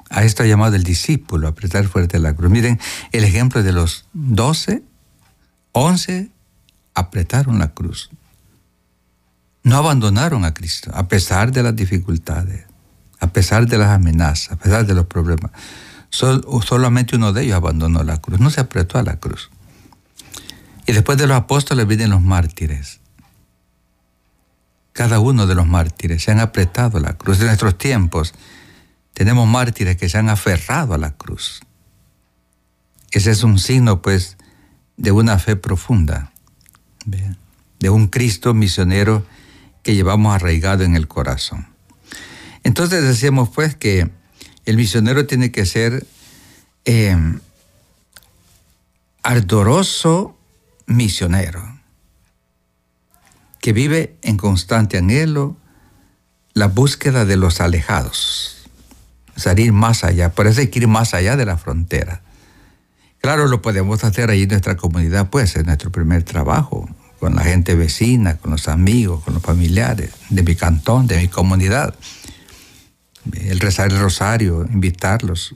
A 0.10 0.20
eso 0.20 0.28
está 0.28 0.46
llamado 0.46 0.76
el 0.76 0.84
discípulo, 0.84 1.48
apretar 1.48 1.88
fuerte 1.88 2.20
la 2.20 2.36
cruz. 2.36 2.52
Miren 2.52 2.80
el 3.12 3.24
ejemplo 3.24 3.64
de 3.64 3.74
los 3.74 4.06
doce, 4.14 4.84
once 5.72 6.30
apretaron 6.94 7.58
la 7.58 7.74
cruz. 7.74 8.12
No 9.64 9.78
abandonaron 9.78 10.46
a 10.46 10.54
Cristo, 10.54 10.92
a 10.94 11.08
pesar 11.08 11.52
de 11.52 11.64
las 11.64 11.76
dificultades, 11.76 12.66
a 13.20 13.28
pesar 13.28 13.68
de 13.68 13.78
las 13.78 13.90
amenazas, 13.90 14.52
a 14.52 14.56
pesar 14.56 14.86
de 14.86 14.94
los 14.94 15.08
problemas. 15.08 15.52
Solamente 16.10 17.16
uno 17.16 17.34
de 17.34 17.44
ellos 17.44 17.56
abandonó 17.56 18.04
la 18.04 18.22
cruz, 18.22 18.40
no 18.40 18.50
se 18.50 18.62
apretó 18.62 18.98
a 18.98 19.04
la 19.04 19.20
cruz. 19.20 19.50
Y 20.86 20.94
después 20.94 21.18
de 21.18 21.28
los 21.28 21.38
apóstoles 21.38 21.88
vienen 21.88 22.10
los 22.10 22.22
mártires 22.22 23.02
cada 24.98 25.20
uno 25.20 25.46
de 25.46 25.54
los 25.54 25.68
mártires 25.68 26.24
se 26.24 26.32
han 26.32 26.40
apretado 26.40 26.98
a 26.98 27.02
la 27.02 27.14
cruz. 27.14 27.40
En 27.40 27.46
nuestros 27.46 27.78
tiempos 27.78 28.34
tenemos 29.14 29.48
mártires 29.48 29.96
que 29.96 30.10
se 30.10 30.18
han 30.18 30.28
aferrado 30.28 30.96
a 30.96 30.98
la 30.98 31.12
cruz. 31.12 31.62
Ese 33.12 33.30
es 33.30 33.44
un 33.44 33.60
signo, 33.60 34.02
pues, 34.02 34.38
de 34.98 35.12
una 35.12 35.38
fe 35.38 35.56
profunda, 35.56 36.32
de 37.06 37.90
un 37.92 38.08
Cristo 38.08 38.56
misionero 38.56 39.24
que 39.84 39.94
llevamos 39.94 40.34
arraigado 40.34 40.84
en 40.84 40.96
el 40.96 41.08
corazón. 41.08 41.68
Entonces 42.64 43.04
decimos, 43.04 43.50
pues, 43.50 43.76
que 43.76 44.10
el 44.68 44.78
misionero 44.78 45.26
tiene 45.26 45.52
que 45.52 45.66
ser 45.66 46.06
em, 46.86 47.40
ardoroso 49.24 50.38
misionero 50.86 51.80
que 53.62 53.74
vive 53.74 54.18
en 54.22 54.38
constante 54.38 54.98
anhelo 54.98 55.58
la 56.54 56.68
búsqueda 56.68 57.24
de 57.26 57.38
los 57.38 57.62
alejados, 57.62 58.70
salir 59.36 59.72
más 59.72 60.04
allá, 60.04 60.32
por 60.32 60.48
eso 60.48 60.62
hay 60.62 60.68
que 60.68 60.80
ir 60.80 60.88
más 60.88 61.14
allá 61.14 61.38
de 61.38 61.46
la 61.46 61.58
frontera. 61.58 62.22
Claro, 63.20 63.48
lo 63.48 63.62
podemos 63.62 64.04
hacer 64.04 64.30
ahí 64.30 64.44
en 64.44 64.50
nuestra 64.50 64.76
comunidad, 64.76 65.30
pues, 65.30 65.56
es 65.56 65.66
nuestro 65.66 65.92
primer 65.92 66.24
trabajo, 66.24 66.90
con 67.20 67.36
la 67.36 67.44
gente 67.44 67.76
vecina, 67.76 68.38
con 68.38 68.52
los 68.52 68.68
amigos, 68.68 69.24
con 69.24 69.34
los 69.34 69.44
familiares 69.44 70.12
de 70.30 70.44
mi 70.44 70.56
cantón, 70.56 71.08
de 71.08 71.18
mi 71.18 71.28
comunidad. 71.28 71.96
El 73.34 73.60
rezar 73.60 73.92
el 73.92 74.00
rosario, 74.00 74.66
invitarlos. 74.72 75.56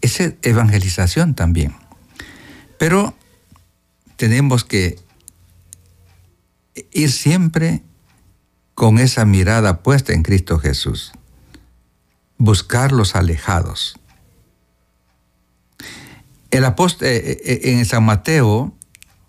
Es 0.00 0.20
evangelización 0.42 1.34
también. 1.34 1.74
Pero 2.78 3.14
tenemos 4.16 4.64
que 4.64 4.98
ir 6.92 7.12
siempre 7.12 7.82
con 8.74 8.98
esa 8.98 9.24
mirada 9.24 9.82
puesta 9.82 10.12
en 10.12 10.22
Cristo 10.22 10.58
Jesús. 10.58 11.12
Buscar 12.38 12.92
los 12.92 13.14
alejados. 13.14 13.98
El 16.50 16.64
apóstol, 16.64 17.08
en 17.10 17.84
San 17.86 18.04
Mateo 18.04 18.74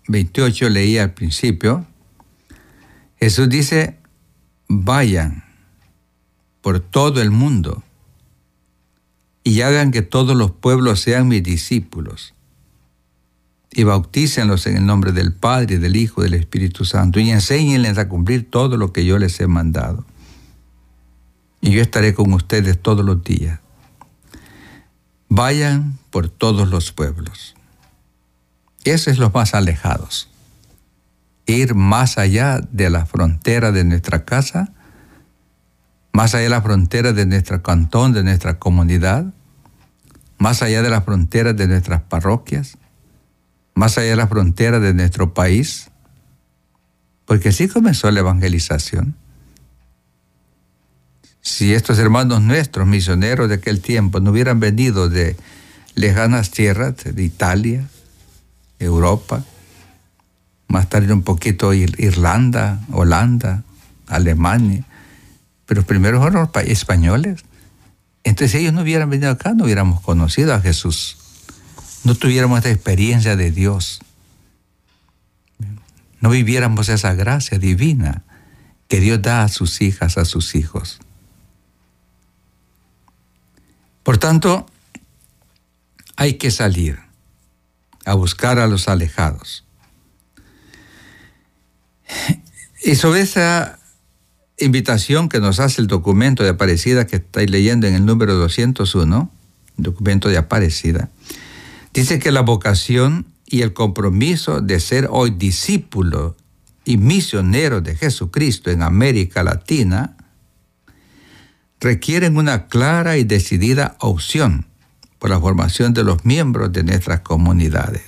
28 0.08 0.68
leía 0.68 1.04
al 1.04 1.14
principio, 1.14 1.86
Jesús 3.18 3.48
dice, 3.48 3.98
vayan 4.68 5.43
por 6.64 6.80
todo 6.80 7.20
el 7.20 7.30
mundo 7.30 7.82
y 9.42 9.60
hagan 9.60 9.90
que 9.90 10.00
todos 10.00 10.34
los 10.34 10.50
pueblos 10.50 10.98
sean 10.98 11.28
mis 11.28 11.42
discípulos 11.42 12.32
y 13.70 13.84
bautícenlos 13.84 14.66
en 14.66 14.78
el 14.78 14.86
nombre 14.86 15.12
del 15.12 15.34
Padre, 15.34 15.78
del 15.78 15.94
Hijo, 15.94 16.22
y 16.22 16.24
del 16.24 16.40
Espíritu 16.40 16.86
Santo 16.86 17.20
y 17.20 17.30
enséñenles 17.30 17.98
a 17.98 18.08
cumplir 18.08 18.50
todo 18.50 18.78
lo 18.78 18.94
que 18.94 19.04
yo 19.04 19.18
les 19.18 19.38
he 19.40 19.46
mandado. 19.46 20.06
Y 21.60 21.72
yo 21.72 21.82
estaré 21.82 22.14
con 22.14 22.32
ustedes 22.32 22.80
todos 22.80 23.04
los 23.04 23.22
días. 23.22 23.60
Vayan 25.28 25.98
por 26.08 26.30
todos 26.30 26.70
los 26.70 26.92
pueblos. 26.92 27.54
Eso 28.84 29.10
es 29.10 29.18
los 29.18 29.34
más 29.34 29.52
alejados. 29.52 30.30
Ir 31.44 31.74
más 31.74 32.16
allá 32.16 32.60
de 32.72 32.88
la 32.88 33.04
frontera 33.04 33.70
de 33.70 33.84
nuestra 33.84 34.24
casa, 34.24 34.72
más 36.14 36.32
allá 36.32 36.44
de 36.44 36.50
la 36.50 36.62
frontera 36.62 37.12
de 37.12 37.26
nuestro 37.26 37.60
cantón, 37.60 38.12
de 38.12 38.22
nuestra 38.22 38.60
comunidad, 38.60 39.26
más 40.38 40.62
allá 40.62 40.80
de 40.80 40.88
la 40.88 41.02
frontera 41.02 41.52
de 41.54 41.66
nuestras 41.66 42.02
parroquias, 42.02 42.78
más 43.74 43.98
allá 43.98 44.10
de 44.10 44.16
la 44.16 44.28
frontera 44.28 44.78
de 44.78 44.94
nuestro 44.94 45.34
país, 45.34 45.90
porque 47.26 47.48
así 47.48 47.66
comenzó 47.66 48.12
la 48.12 48.20
evangelización. 48.20 49.16
Si 51.40 51.74
estos 51.74 51.98
hermanos 51.98 52.40
nuestros, 52.42 52.86
misioneros 52.86 53.48
de 53.48 53.56
aquel 53.56 53.80
tiempo, 53.80 54.20
no 54.20 54.30
hubieran 54.30 54.60
venido 54.60 55.08
de 55.08 55.36
lejanas 55.96 56.52
tierras, 56.52 56.94
de 57.02 57.24
Italia, 57.24 57.88
Europa, 58.78 59.42
más 60.68 60.88
tarde 60.88 61.12
un 61.12 61.22
poquito 61.22 61.74
Irlanda, 61.74 62.80
Holanda, 62.92 63.64
Alemania, 64.06 64.84
pero 65.66 65.82
primero 65.82 66.20
fueron 66.20 66.48
los 66.52 66.64
españoles. 66.64 67.44
Entonces 68.22 68.52
si 68.52 68.58
ellos 68.58 68.72
no 68.72 68.82
hubieran 68.82 69.10
venido 69.10 69.30
acá, 69.30 69.54
no 69.54 69.64
hubiéramos 69.64 70.00
conocido 70.00 70.54
a 70.54 70.60
Jesús 70.60 71.18
no 72.04 72.14
tuviéramos 72.14 72.58
esta 72.58 72.70
experiencia 72.70 73.34
de 73.34 73.50
Dios, 73.50 74.00
no 76.20 76.30
viviéramos 76.30 76.88
esa 76.90 77.14
gracia 77.14 77.58
divina 77.58 78.22
que 78.88 79.00
Dios 79.00 79.20
da 79.22 79.42
a 79.42 79.48
sus 79.48 79.80
hijas, 79.80 80.18
a 80.18 80.26
sus 80.26 80.54
hijos. 80.54 81.00
Por 84.02 84.18
tanto, 84.18 84.66
hay 86.16 86.34
que 86.34 86.50
salir 86.50 87.00
a 88.04 88.14
buscar 88.14 88.58
a 88.58 88.66
los 88.66 88.86
alejados. 88.88 89.64
Y 92.82 92.96
sobre 92.96 93.22
esa 93.22 93.78
invitación 94.58 95.28
que 95.28 95.40
nos 95.40 95.60
hace 95.60 95.80
el 95.80 95.86
documento 95.86 96.42
de 96.42 96.50
Aparecida 96.50 97.06
que 97.06 97.16
estáis 97.16 97.50
leyendo 97.50 97.86
en 97.86 97.94
el 97.94 98.06
número 98.06 98.34
201, 98.34 99.30
documento 99.76 100.28
de 100.28 100.38
Aparecida, 100.38 101.10
Dice 101.94 102.18
que 102.18 102.32
la 102.32 102.40
vocación 102.40 103.26
y 103.46 103.62
el 103.62 103.72
compromiso 103.72 104.60
de 104.60 104.80
ser 104.80 105.06
hoy 105.12 105.30
discípulo 105.30 106.36
y 106.84 106.96
misionero 106.96 107.80
de 107.80 107.94
Jesucristo 107.94 108.72
en 108.72 108.82
América 108.82 109.44
Latina 109.44 110.16
requieren 111.80 112.36
una 112.36 112.66
clara 112.66 113.16
y 113.16 113.22
decidida 113.22 113.96
opción 114.00 114.66
por 115.20 115.30
la 115.30 115.38
formación 115.38 115.94
de 115.94 116.02
los 116.02 116.24
miembros 116.24 116.72
de 116.72 116.82
nuestras 116.82 117.20
comunidades. 117.20 118.02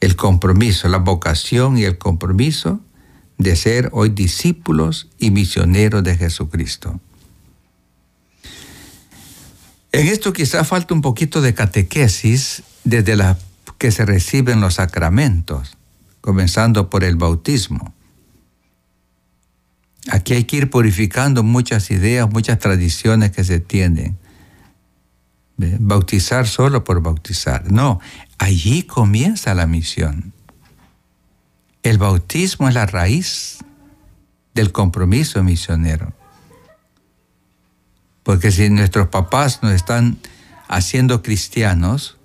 El 0.00 0.14
compromiso, 0.14 0.88
la 0.88 0.98
vocación 0.98 1.78
y 1.78 1.84
el 1.84 1.96
compromiso 1.96 2.80
de 3.38 3.56
ser 3.56 3.90
hoy 3.92 4.10
discípulos 4.10 5.08
y 5.18 5.30
misioneros 5.30 6.02
de 6.02 6.16
Jesucristo. 6.16 7.00
En 9.92 10.08
esto 10.08 10.32
quizá 10.32 10.64
falta 10.64 10.94
un 10.94 11.00
poquito 11.00 11.40
de 11.40 11.54
catequesis 11.54 12.62
desde 12.84 13.16
la 13.16 13.38
que 13.78 13.90
se 13.90 14.04
reciben 14.04 14.60
los 14.60 14.74
sacramentos, 14.74 15.76
comenzando 16.20 16.90
por 16.90 17.04
el 17.04 17.16
bautismo. 17.16 17.94
Aquí 20.10 20.34
hay 20.34 20.44
que 20.44 20.56
ir 20.56 20.70
purificando 20.70 21.42
muchas 21.42 21.90
ideas, 21.90 22.30
muchas 22.30 22.58
tradiciones 22.58 23.32
que 23.32 23.42
se 23.44 23.60
tienen. 23.60 24.18
Bautizar 25.56 26.46
solo 26.46 26.84
por 26.84 27.02
bautizar. 27.02 27.70
No, 27.72 28.00
allí 28.38 28.82
comienza 28.82 29.54
la 29.54 29.66
misión. 29.66 30.32
El 31.86 31.98
bautismo 31.98 32.66
es 32.66 32.74
la 32.74 32.84
raíz 32.84 33.58
del 34.54 34.72
compromiso 34.72 35.44
misionero. 35.44 36.12
Porque 38.24 38.50
si 38.50 38.68
nuestros 38.70 39.06
papás 39.06 39.62
nos 39.62 39.70
están 39.70 40.18
haciendo 40.66 41.22
cristianos, 41.22 42.18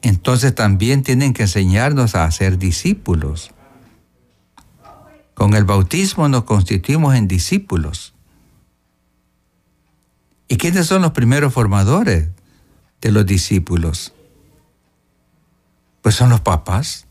entonces 0.00 0.54
también 0.54 1.02
tienen 1.02 1.34
que 1.34 1.42
enseñarnos 1.42 2.14
a 2.14 2.30
ser 2.30 2.56
discípulos. 2.56 3.50
Con 5.34 5.52
el 5.52 5.64
bautismo 5.64 6.30
nos 6.30 6.44
constituimos 6.44 7.14
en 7.14 7.28
discípulos. 7.28 8.14
¿Y 10.48 10.56
quiénes 10.56 10.86
son 10.86 11.02
los 11.02 11.12
primeros 11.12 11.52
formadores 11.52 12.30
de 13.02 13.12
los 13.12 13.26
discípulos? 13.26 14.14
Pues 16.00 16.14
son 16.14 16.30
los 16.30 16.40
papás. 16.40 17.04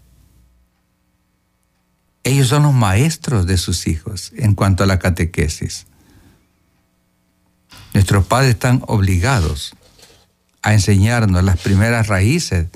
Ellos 2.28 2.50
son 2.50 2.63
los 2.63 2.74
maestros 2.74 3.48
de 3.48 3.56
sus 3.56 3.88
hijos 3.88 4.34
en 4.36 4.54
cuanto 4.54 4.84
a 4.84 4.86
la 4.86 5.00
catequesis. 5.00 5.86
Nuestros 7.94 8.26
padres 8.26 8.50
están 8.50 8.84
obligados 8.86 9.74
a 10.62 10.74
enseñarnos 10.74 11.42
las 11.46 11.58
primeras 11.58 12.08
raíces 12.08 12.68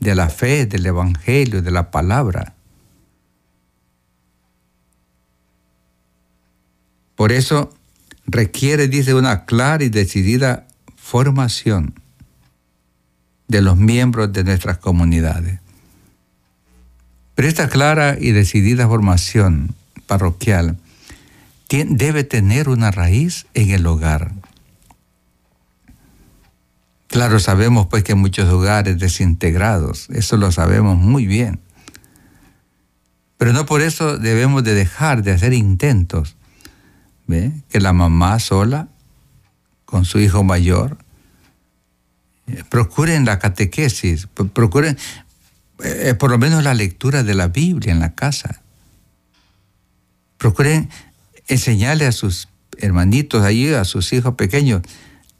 de 0.00 0.14
la 0.14 0.30
fe, 0.30 0.64
del 0.64 0.86
Evangelio, 0.86 1.60
de 1.60 1.70
la 1.70 1.90
palabra. 1.90 2.54
Por 7.16 7.32
eso 7.32 7.74
requiere, 8.24 8.88
dice, 8.88 9.12
una 9.12 9.44
clara 9.44 9.84
y 9.84 9.90
decidida 9.90 10.68
formación 10.96 12.00
de 13.46 13.60
los 13.60 13.76
miembros 13.76 14.32
de 14.32 14.42
nuestras 14.42 14.78
comunidades. 14.78 15.65
Pero 17.36 17.46
esta 17.46 17.68
clara 17.68 18.16
y 18.18 18.32
decidida 18.32 18.88
formación 18.88 19.76
parroquial 20.06 20.78
debe 21.68 22.24
tener 22.24 22.68
una 22.68 22.90
raíz 22.90 23.46
en 23.54 23.70
el 23.70 23.86
hogar. 23.86 24.32
Claro, 27.08 27.38
sabemos 27.38 27.86
pues 27.86 28.02
que 28.02 28.14
muchos 28.14 28.48
hogares 28.48 28.98
desintegrados, 28.98 30.08
eso 30.10 30.36
lo 30.36 30.50
sabemos 30.50 30.96
muy 30.96 31.26
bien. 31.26 31.60
Pero 33.36 33.52
no 33.52 33.66
por 33.66 33.82
eso 33.82 34.16
debemos 34.16 34.64
de 34.64 34.74
dejar 34.74 35.22
de 35.22 35.32
hacer 35.32 35.52
intentos. 35.52 36.36
¿ve? 37.26 37.52
Que 37.68 37.80
la 37.80 37.92
mamá 37.92 38.38
sola, 38.38 38.88
con 39.84 40.06
su 40.06 40.18
hijo 40.20 40.42
mayor, 40.42 40.96
eh, 42.46 42.64
procuren 42.68 43.24
la 43.24 43.38
catequesis, 43.38 44.26
procuren 44.52 44.96
eh, 45.82 46.14
por 46.14 46.30
lo 46.30 46.38
menos 46.38 46.62
la 46.62 46.74
lectura 46.74 47.22
de 47.22 47.34
la 47.34 47.48
Biblia 47.48 47.92
en 47.92 48.00
la 48.00 48.14
casa. 48.14 48.62
Procuren 50.38 50.90
enseñarle 51.48 52.06
a 52.06 52.12
sus 52.12 52.48
hermanitos 52.78 53.42
allí, 53.42 53.72
a 53.72 53.84
sus 53.84 54.12
hijos 54.12 54.34
pequeños, 54.34 54.82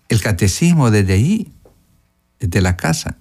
el 0.08 0.20
catecismo 0.20 0.90
desde 0.90 1.14
ahí 1.14 1.52
desde 2.38 2.60
la 2.60 2.76
casa. 2.76 3.16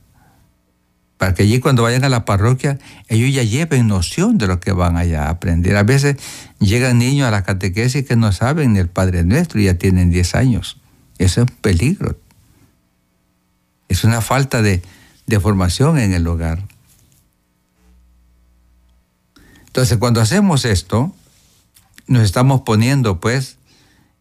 Para 1.18 1.34
que 1.34 1.44
allí 1.44 1.60
cuando 1.60 1.84
vayan 1.84 2.04
a 2.04 2.10
la 2.10 2.26
parroquia, 2.26 2.78
ellos 3.08 3.34
ya 3.34 3.44
lleven 3.44 3.88
noción 3.88 4.38
de 4.38 4.48
lo 4.48 4.60
que 4.60 4.74
van 4.74 4.98
allá 4.98 5.28
a 5.28 5.30
aprender. 5.30 5.78
A 5.78 5.84
veces 5.84 6.18
llegan 6.60 7.00
niños 7.00 7.28
a 7.28 7.32
la 7.32 7.44
catequesis 7.44 8.06
que 8.06 8.16
no 8.16 8.32
saben 8.34 8.74
ni 8.74 8.80
el 8.80 8.90
Padre 8.90 9.24
Nuestro 9.24 9.60
y 9.60 9.66
ya 9.66 9.76
tienen 9.76 10.10
10 10.10 10.36
años. 10.36 10.78
Eso 11.18 11.42
es 11.42 11.50
un 11.50 11.56
peligro. 11.58 12.20
Es 13.88 14.04
una 14.04 14.20
falta 14.22 14.62
de, 14.62 14.82
formación 15.40 15.98
en 15.98 16.14
el 16.14 16.28
hogar. 16.28 16.64
Entonces, 19.76 19.98
cuando 19.98 20.22
hacemos 20.22 20.64
esto, 20.64 21.14
nos 22.08 22.24
estamos 22.24 22.62
poniendo, 22.62 23.20
pues, 23.20 23.58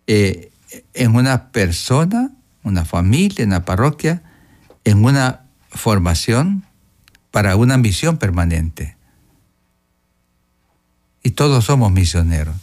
eh, 0.08 0.50
en 0.94 1.14
una 1.14 1.52
persona, 1.52 2.32
una 2.64 2.84
familia, 2.84 3.44
en 3.44 3.50
la 3.50 3.64
parroquia, 3.64 4.24
en 4.82 5.04
una 5.04 5.42
formación 5.70 6.64
para 7.30 7.54
una 7.54 7.76
misión 7.76 8.16
permanente. 8.16 8.96
Y 11.22 11.30
todos 11.30 11.66
somos 11.66 11.92
misioneros. 11.92 12.56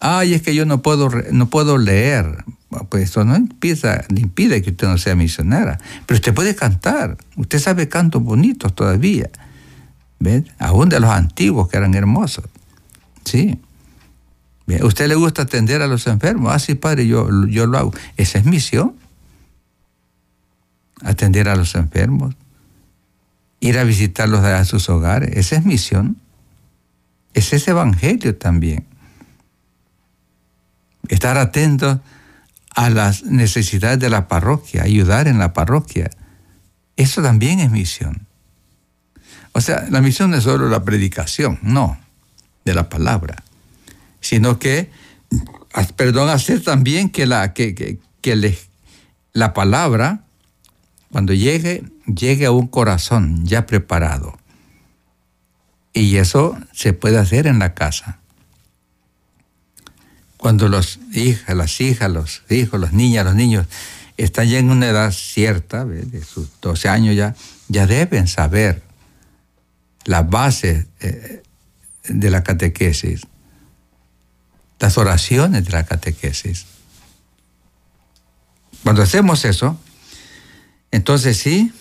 Ay, 0.00 0.32
es 0.32 0.40
que 0.40 0.54
yo 0.54 0.64
no 0.64 0.80
puedo, 0.80 1.10
no 1.30 1.50
puedo 1.50 1.76
leer. 1.76 2.42
pues 2.88 3.10
eso 3.10 3.22
no 3.26 3.36
impide, 3.36 4.06
impide 4.16 4.62
que 4.62 4.70
usted 4.70 4.88
no 4.88 4.96
sea 4.96 5.14
misionera. 5.14 5.78
Pero 6.06 6.16
usted 6.16 6.32
puede 6.32 6.56
cantar. 6.56 7.18
Usted 7.36 7.58
sabe 7.58 7.90
cantos 7.90 8.22
bonitos 8.22 8.74
todavía. 8.74 9.28
¿Ves? 10.22 10.44
Aún 10.60 10.88
de 10.88 11.00
los 11.00 11.10
antiguos 11.10 11.68
que 11.68 11.76
eran 11.76 11.94
hermosos. 11.94 12.44
Sí. 13.24 13.58
¿A 14.80 14.86
usted 14.86 15.08
le 15.08 15.16
gusta 15.16 15.42
atender 15.42 15.82
a 15.82 15.88
los 15.88 16.06
enfermos? 16.06 16.52
Ah, 16.54 16.60
sí, 16.60 16.76
padre, 16.76 17.08
yo, 17.08 17.28
yo 17.48 17.66
lo 17.66 17.76
hago. 17.76 17.92
Esa 18.16 18.38
es 18.38 18.44
misión. 18.44 18.94
Atender 21.02 21.48
a 21.48 21.56
los 21.56 21.74
enfermos. 21.74 22.36
Ir 23.58 23.78
a 23.78 23.84
visitarlos 23.84 24.44
a 24.44 24.64
sus 24.64 24.88
hogares. 24.88 25.36
Esa 25.36 25.56
es 25.56 25.64
misión. 25.64 26.16
Ese 27.34 27.56
es 27.56 27.66
evangelio 27.66 28.36
también. 28.36 28.86
Estar 31.08 31.36
atentos 31.36 31.98
a 32.76 32.90
las 32.90 33.24
necesidades 33.24 33.98
de 33.98 34.08
la 34.08 34.28
parroquia, 34.28 34.84
ayudar 34.84 35.26
en 35.26 35.38
la 35.38 35.52
parroquia. 35.52 36.10
Eso 36.96 37.22
también 37.22 37.58
es 37.58 37.72
misión. 37.72 38.28
O 39.52 39.60
sea, 39.60 39.86
la 39.90 40.00
misión 40.00 40.30
no 40.30 40.38
es 40.38 40.44
solo 40.44 40.68
la 40.68 40.82
predicación, 40.82 41.58
no, 41.62 41.98
de 42.64 42.74
la 42.74 42.88
palabra, 42.88 43.42
sino 44.20 44.58
que, 44.58 44.90
perdón, 45.96 46.30
hacer 46.30 46.62
también 46.62 47.10
que 47.10 47.26
la, 47.26 47.52
que, 47.52 47.74
que, 47.74 48.58
la 49.32 49.52
palabra, 49.52 50.24
cuando 51.10 51.34
llegue, 51.34 51.84
llegue 52.06 52.46
a 52.46 52.50
un 52.50 52.66
corazón 52.66 53.44
ya 53.46 53.66
preparado. 53.66 54.38
Y 55.92 56.16
eso 56.16 56.56
se 56.72 56.94
puede 56.94 57.18
hacer 57.18 57.46
en 57.46 57.58
la 57.58 57.74
casa. 57.74 58.18
Cuando 60.38 60.68
los 60.68 60.98
hijas, 61.12 61.54
las 61.54 61.80
hijas, 61.80 62.10
los 62.10 62.42
hijos, 62.48 62.80
los 62.80 62.92
niñas, 62.92 63.26
los 63.26 63.34
niños 63.34 63.66
están 64.16 64.48
ya 64.48 64.58
en 64.58 64.70
una 64.70 64.88
edad 64.88 65.12
cierta, 65.12 65.84
de 65.84 66.24
sus 66.24 66.48
12 66.60 66.88
años 66.88 67.14
ya, 67.14 67.34
ya 67.68 67.86
deben 67.86 68.26
saber 68.26 68.82
las 70.04 70.28
bases 70.28 70.86
eh, 71.00 71.42
de 72.08 72.30
la 72.30 72.42
catequesis, 72.42 73.26
las 74.80 74.98
oraciones 74.98 75.64
de 75.64 75.70
la 75.72 75.84
catequesis. 75.84 76.66
Cuando 78.82 79.02
hacemos 79.02 79.44
eso, 79.44 79.78
entonces 80.90 81.36
sí, 81.36 81.72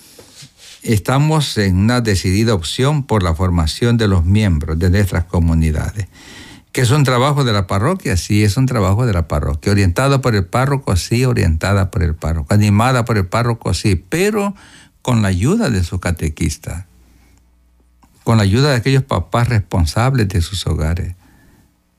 estamos 0.84 1.58
en 1.58 1.78
una 1.78 2.02
decidida 2.02 2.54
opción 2.54 3.04
por 3.04 3.24
la 3.24 3.34
formación 3.34 3.98
de 3.98 4.08
los 4.08 4.24
miembros 4.26 4.78
de 4.78 4.90
nuestras 4.90 5.26
comunidades. 5.26 6.08
¿Que 6.72 6.82
es 6.82 6.92
un 6.92 7.04
trabajo 7.04 7.44
de 7.44 7.52
la 7.52 7.68
parroquia? 7.68 8.16
Sí, 8.16 8.44
es 8.44 8.56
un 8.56 8.66
trabajo 8.66 9.06
de 9.06 9.12
la 9.12 9.28
parroquia. 9.28 9.74
Orientada 9.74 10.22
por 10.22 10.36
el 10.36 10.46
párroco, 10.46 10.96
sí, 10.96 11.26
orientada 11.26 11.92
por 11.92 12.02
el 12.02 12.16
párroco. 12.16 12.54
Animada 12.54 13.04
por 13.04 13.18
el 13.18 13.28
párroco, 13.28 13.74
sí, 13.74 13.96
pero 13.96 14.56
con 15.02 15.22
la 15.22 15.28
ayuda 15.28 15.70
de 15.70 15.84
su 15.84 16.00
catequista. 16.00 16.88
Con 18.24 18.38
la 18.38 18.44
ayuda 18.44 18.70
de 18.70 18.76
aquellos 18.76 19.04
papás 19.04 19.50
responsables 19.50 20.28
de 20.30 20.42
sus 20.42 20.66
hogares. 20.68 21.16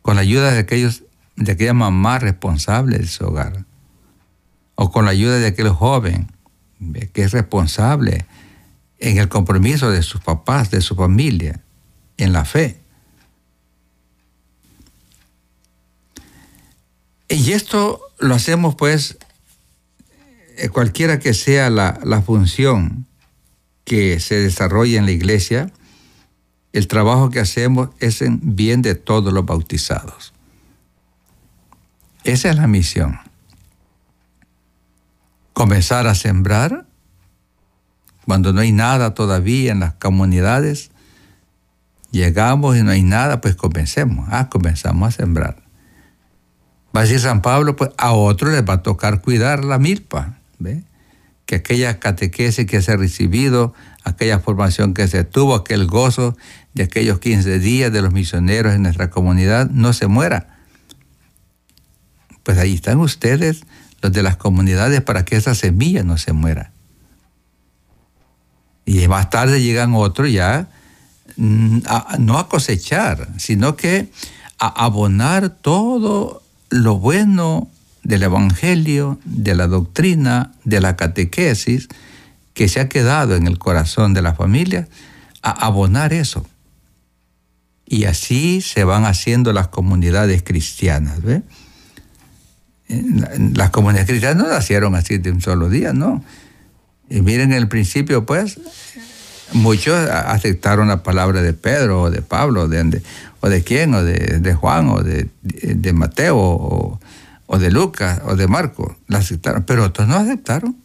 Con 0.02 0.16
la 0.16 0.22
ayuda 0.22 0.52
de, 0.52 0.60
aquellos, 0.60 1.04
de 1.36 1.52
aquella 1.52 1.74
mamá 1.74 2.18
responsable 2.18 2.98
de 2.98 3.06
su 3.06 3.24
hogar. 3.24 3.64
O 4.74 4.90
con 4.90 5.04
la 5.04 5.10
ayuda 5.10 5.38
de 5.38 5.46
aquel 5.46 5.68
joven 5.70 6.28
que 7.12 7.22
es 7.22 7.32
responsable 7.32 8.26
en 8.98 9.18
el 9.18 9.28
compromiso 9.28 9.90
de 9.90 10.02
sus 10.02 10.20
papás, 10.20 10.70
de 10.70 10.80
su 10.80 10.94
familia, 10.94 11.60
en 12.16 12.32
la 12.32 12.44
fe. 12.44 12.80
Y 17.28 17.52
esto 17.52 18.00
lo 18.18 18.34
hacemos 18.34 18.74
pues, 18.74 19.16
eh, 20.56 20.68
cualquiera 20.68 21.18
que 21.18 21.34
sea 21.34 21.70
la, 21.70 22.22
función 22.24 23.06
que 23.84 24.20
se 24.20 24.36
desarrolla 24.36 24.98
en 24.98 25.06
la 25.06 25.12
iglesia, 25.12 25.72
el 26.72 26.88
trabajo 26.88 27.30
que 27.30 27.40
hacemos 27.40 27.90
es 27.98 28.22
en 28.22 28.40
bien 28.42 28.82
de 28.82 28.94
todos 28.94 29.32
los 29.32 29.44
bautizados. 29.44 30.32
Esa 32.24 32.50
es 32.50 32.56
la 32.56 32.66
misión. 32.66 33.18
Comenzar 35.52 36.06
a 36.06 36.14
sembrar 36.14 36.86
cuando 38.24 38.52
no 38.52 38.60
hay 38.60 38.72
nada 38.72 39.14
todavía 39.14 39.72
en 39.72 39.80
las 39.80 39.94
comunidades, 39.94 40.90
llegamos 42.10 42.76
y 42.76 42.82
no 42.82 42.90
hay 42.92 43.02
nada, 43.02 43.40
pues 43.40 43.56
comencemos. 43.56 44.28
Ah, 44.30 44.48
comenzamos 44.48 45.08
a 45.08 45.10
sembrar. 45.10 45.62
Va 46.96 47.00
a 47.00 47.04
decir 47.04 47.20
San 47.20 47.42
Pablo, 47.42 47.74
pues 47.74 47.90
a 47.96 48.12
otro 48.12 48.50
les 48.50 48.62
va 48.68 48.74
a 48.74 48.82
tocar 48.82 49.22
cuidar 49.22 49.64
la 49.64 49.78
milpa. 49.78 50.38
¿ve? 50.58 50.82
Que 51.46 51.56
aquella 51.56 51.98
catequesis 51.98 52.66
que 52.66 52.80
se 52.80 52.92
ha 52.92 52.96
recibido, 52.96 53.74
aquella 54.04 54.40
formación 54.40 54.94
que 54.94 55.08
se 55.08 55.24
tuvo, 55.24 55.54
aquel 55.54 55.86
gozo 55.86 56.36
de 56.74 56.84
aquellos 56.84 57.18
15 57.18 57.58
días 57.58 57.92
de 57.92 58.02
los 58.02 58.12
misioneros 58.12 58.74
en 58.74 58.82
nuestra 58.82 59.10
comunidad, 59.10 59.70
no 59.70 59.92
se 59.92 60.06
muera. 60.06 60.58
Pues 62.42 62.58
ahí 62.58 62.74
están 62.74 62.98
ustedes, 63.00 63.64
los 64.00 64.12
de 64.12 64.22
las 64.22 64.36
comunidades, 64.36 65.00
para 65.02 65.24
que 65.24 65.36
esa 65.36 65.54
semilla 65.54 66.02
no 66.02 66.18
se 66.18 66.32
muera. 66.32 66.72
Y 68.84 69.06
más 69.06 69.30
tarde 69.30 69.62
llegan 69.62 69.94
otros 69.94 70.32
ya, 70.32 70.68
mm, 71.36 71.78
no 72.18 72.38
a 72.38 72.48
cosechar, 72.48 73.28
sino 73.38 73.76
que 73.76 74.10
a 74.58 74.84
abonar 74.84 75.50
todo 75.50 76.42
lo 76.70 76.98
bueno 76.98 77.68
del 78.02 78.24
Evangelio, 78.24 79.18
de 79.24 79.54
la 79.54 79.68
doctrina, 79.68 80.52
de 80.64 80.80
la 80.80 80.96
catequesis, 80.96 81.88
que 82.54 82.68
se 82.68 82.80
ha 82.80 82.88
quedado 82.88 83.34
en 83.34 83.46
el 83.46 83.58
corazón 83.58 84.14
de 84.14 84.22
la 84.22 84.34
familia, 84.34 84.88
a 85.42 85.50
abonar 85.66 86.12
eso. 86.12 86.46
Y 87.86 88.04
así 88.04 88.60
se 88.60 88.84
van 88.84 89.04
haciendo 89.04 89.52
las 89.52 89.68
comunidades 89.68 90.42
cristianas. 90.42 91.18
Las 92.88 93.70
comunidades 93.70 94.08
cristianas 94.08 94.42
no 94.42 94.48
nacieron 94.48 94.94
así 94.94 95.18
de 95.18 95.30
un 95.30 95.40
solo 95.40 95.68
día, 95.68 95.92
¿no? 95.92 96.24
Y 97.10 97.20
miren, 97.20 97.52
en 97.52 97.58
el 97.58 97.68
principio, 97.68 98.24
pues, 98.24 98.58
muchos 99.52 99.94
aceptaron 99.94 100.88
la 100.88 101.02
palabra 101.02 101.42
de 101.42 101.52
Pedro 101.52 102.02
o 102.02 102.10
de 102.10 102.22
Pablo, 102.22 102.68
de, 102.68 103.02
o 103.40 103.48
de 103.50 103.62
quién, 103.62 103.94
o 103.94 104.02
de, 104.02 104.54
Juan, 104.54 104.88
o 104.88 105.02
de, 105.02 105.92
Mateo, 105.92 106.38
o, 106.38 107.58
de 107.58 107.70
Lucas, 107.70 108.22
o 108.24 108.36
de 108.36 108.48
Marco. 108.48 108.96
La 109.08 109.18
aceptaron, 109.18 109.64
pero 109.64 109.84
otros 109.84 110.08
no 110.08 110.16
aceptaron. 110.16 110.81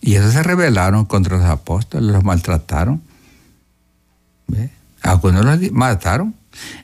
Y 0.00 0.14
esos 0.14 0.32
se 0.32 0.42
rebelaron 0.42 1.04
contra 1.04 1.36
los 1.36 1.46
apóstoles, 1.46 2.12
los 2.12 2.24
maltrataron. 2.24 3.02
Algunos 5.02 5.44
los 5.44 5.72
mataron. 5.72 6.34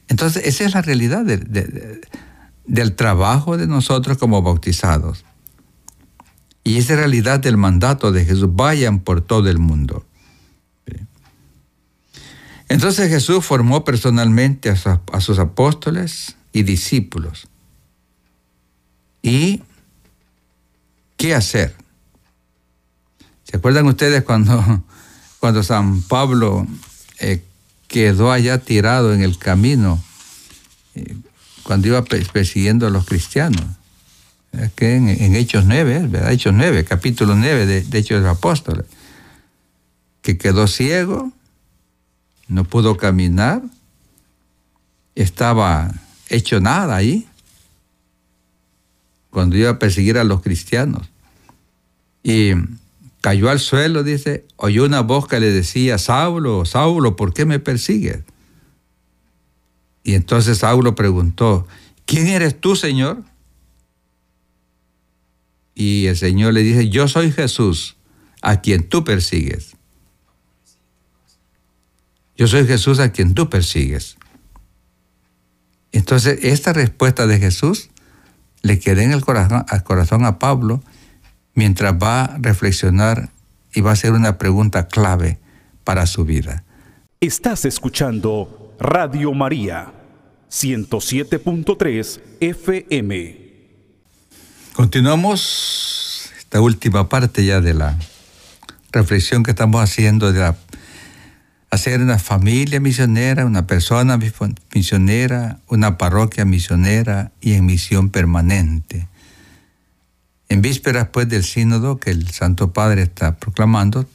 Entonces, 0.08 0.46
esa 0.46 0.64
es 0.64 0.74
la 0.74 0.82
realidad 0.82 1.24
del 1.24 2.94
trabajo 2.94 3.56
de 3.56 3.66
nosotros 3.66 4.18
como 4.18 4.42
bautizados. 4.42 5.24
Y 6.64 6.78
esa 6.78 6.96
realidad 6.96 7.40
del 7.40 7.56
mandato 7.56 8.12
de 8.12 8.24
Jesús, 8.24 8.48
vayan 8.54 9.00
por 9.00 9.20
todo 9.20 9.48
el 9.48 9.58
mundo. 9.58 10.04
Entonces 12.68 13.08
Jesús 13.08 13.44
formó 13.44 13.84
personalmente 13.84 14.70
a, 14.70 15.20
sus 15.20 15.38
apóstoles 15.38 16.36
y 16.52 16.64
discípulos. 16.64 17.46
¿Y 19.22 19.62
qué 21.16 21.34
hacer? 21.34 21.76
¿Se 23.62 23.82
ustedes 23.82 24.22
cuando, 24.22 24.82
cuando 25.40 25.62
San 25.62 26.02
Pablo 26.02 26.66
eh, 27.20 27.42
quedó 27.88 28.30
allá 28.30 28.58
tirado 28.58 29.14
en 29.14 29.22
el 29.22 29.38
camino, 29.38 30.02
eh, 30.94 31.16
cuando 31.62 31.88
iba 31.88 32.04
persiguiendo 32.04 32.86
a 32.86 32.90
los 32.90 33.06
cristianos? 33.06 33.64
que 34.74 34.96
en, 34.96 35.34
Hechos 35.34 35.66
9, 35.66 36.06
¿verdad? 36.08 36.32
Hechos 36.32 36.54
9, 36.54 36.84
capítulo 36.84 37.34
9 37.34 37.66
de, 37.66 37.98
Hechos 37.98 38.20
de 38.22 38.26
los 38.26 38.38
Apóstoles, 38.38 38.86
que 40.22 40.38
quedó 40.38 40.66
ciego, 40.66 41.30
no 42.48 42.64
pudo 42.64 42.96
caminar, 42.96 43.60
estaba 45.14 45.92
hecho 46.30 46.60
nada 46.60 46.96
ahí, 46.96 47.26
cuando 49.30 49.56
iba 49.56 49.70
a 49.70 49.78
perseguir 49.78 50.16
a 50.16 50.24
los 50.24 50.40
cristianos. 50.40 51.06
Y 52.22 52.52
cayó 53.26 53.50
al 53.50 53.58
suelo, 53.58 54.04
dice, 54.04 54.46
oyó 54.54 54.84
una 54.84 55.00
voz 55.00 55.26
que 55.26 55.40
le 55.40 55.50
decía, 55.50 55.98
Saulo, 55.98 56.64
Saulo, 56.64 57.16
¿por 57.16 57.34
qué 57.34 57.44
me 57.44 57.58
persigues? 57.58 58.22
Y 60.04 60.14
entonces 60.14 60.58
Saulo 60.58 60.94
preguntó, 60.94 61.66
¿quién 62.04 62.28
eres 62.28 62.60
tú, 62.60 62.76
Señor? 62.76 63.24
Y 65.74 66.06
el 66.06 66.16
Señor 66.16 66.54
le 66.54 66.60
dice, 66.60 66.88
yo 66.88 67.08
soy 67.08 67.32
Jesús, 67.32 67.96
a 68.42 68.60
quien 68.60 68.88
tú 68.88 69.02
persigues. 69.02 69.74
Yo 72.36 72.46
soy 72.46 72.64
Jesús 72.64 73.00
a 73.00 73.10
quien 73.10 73.34
tú 73.34 73.50
persigues. 73.50 74.18
Entonces, 75.90 76.38
esta 76.44 76.72
respuesta 76.72 77.26
de 77.26 77.40
Jesús 77.40 77.90
le 78.62 78.78
quede 78.78 79.02
en 79.02 79.10
el 79.10 79.24
corazón, 79.24 79.64
al 79.68 79.82
corazón 79.82 80.24
a 80.24 80.38
Pablo 80.38 80.80
mientras 81.56 81.94
va 81.94 82.24
a 82.24 82.38
reflexionar 82.38 83.30
y 83.74 83.80
va 83.80 83.90
a 83.90 83.92
hacer 83.94 84.12
una 84.12 84.38
pregunta 84.38 84.86
clave 84.86 85.40
para 85.82 86.06
su 86.06 86.24
vida. 86.24 86.62
Estás 87.20 87.64
escuchando 87.64 88.76
Radio 88.78 89.32
María 89.32 89.92
107.3 90.50 92.20
FM. 92.40 93.46
Continuamos 94.74 96.30
esta 96.38 96.60
última 96.60 97.08
parte 97.08 97.44
ya 97.44 97.60
de 97.60 97.74
la 97.74 97.98
reflexión 98.92 99.42
que 99.42 99.50
estamos 99.52 99.82
haciendo 99.82 100.32
de 100.32 100.54
hacer 101.70 102.00
una 102.00 102.18
familia 102.18 102.80
misionera, 102.80 103.46
una 103.46 103.66
persona 103.66 104.18
misionera, 104.74 105.58
una 105.68 105.96
parroquia 105.96 106.44
misionera 106.44 107.32
y 107.40 107.54
en 107.54 107.64
misión 107.64 108.10
permanente. 108.10 109.08
En 110.48 110.62
vísperas 110.62 111.08
pues 111.12 111.28
del 111.28 111.44
sínodo 111.44 111.98
que 111.98 112.10
el 112.10 112.30
Santo 112.30 112.72
Padre 112.72 113.02
está 113.02 113.36
proclamando, 113.36 114.08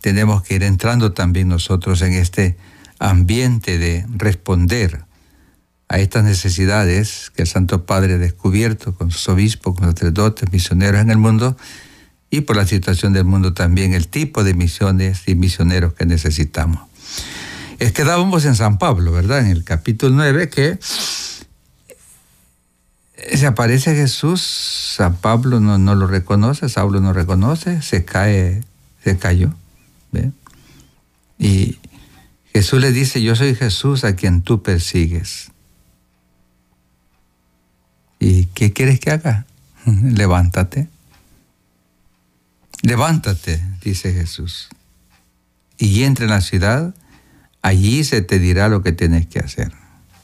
tenemos 0.00 0.42
que 0.42 0.54
ir 0.54 0.62
entrando 0.62 1.12
también 1.12 1.48
nosotros 1.48 2.00
en 2.02 2.14
este 2.14 2.56
ambiente 2.98 3.78
de 3.78 4.06
responder 4.08 5.04
a 5.88 5.98
estas 5.98 6.24
necesidades 6.24 7.32
que 7.34 7.42
el 7.42 7.48
Santo 7.48 7.84
Padre 7.84 8.14
ha 8.14 8.18
descubierto 8.18 8.94
con 8.94 9.10
sus 9.10 9.28
obispos, 9.28 9.74
con 9.76 9.90
sacerdotes, 9.90 10.50
misioneros 10.52 11.00
en 11.00 11.10
el 11.10 11.18
mundo, 11.18 11.56
y 12.30 12.42
por 12.42 12.56
la 12.56 12.64
situación 12.64 13.12
del 13.12 13.24
mundo 13.24 13.54
también, 13.54 13.92
el 13.92 14.06
tipo 14.06 14.44
de 14.44 14.54
misiones 14.54 15.22
y 15.26 15.34
misioneros 15.34 15.94
que 15.94 16.06
necesitamos. 16.06 16.88
Es 17.80 17.92
que 17.92 18.04
dábamos 18.04 18.44
en 18.44 18.54
San 18.54 18.78
Pablo, 18.78 19.10
¿verdad? 19.10 19.40
En 19.40 19.48
el 19.48 19.64
capítulo 19.64 20.14
9, 20.14 20.48
que 20.48 20.78
se 23.34 23.46
aparece 23.46 23.94
Jesús, 23.94 24.42
San 24.96 25.16
Pablo 25.16 25.60
no, 25.60 25.78
no 25.78 25.94
lo 25.94 26.06
reconoce, 26.06 26.68
Saulo 26.68 27.00
no 27.00 27.12
reconoce, 27.12 27.82
se 27.82 28.04
cae, 28.04 28.62
se 29.02 29.18
cayó. 29.18 29.54
¿ve? 30.12 30.30
Y 31.38 31.78
Jesús 32.52 32.80
le 32.80 32.92
dice, 32.92 33.22
yo 33.22 33.36
soy 33.36 33.54
Jesús 33.54 34.04
a 34.04 34.16
quien 34.16 34.42
tú 34.42 34.62
persigues. 34.62 35.50
¿Y 38.18 38.46
qué 38.46 38.72
quieres 38.72 39.00
que 39.00 39.10
haga? 39.10 39.46
Levántate. 39.86 40.88
Levántate, 42.82 43.62
dice 43.82 44.12
Jesús, 44.12 44.70
y 45.76 46.04
entra 46.04 46.24
en 46.24 46.30
la 46.30 46.40
ciudad, 46.40 46.94
allí 47.60 48.04
se 48.04 48.22
te 48.22 48.38
dirá 48.38 48.68
lo 48.68 48.82
que 48.82 48.92
tienes 48.92 49.26
que 49.26 49.38
hacer. 49.38 49.72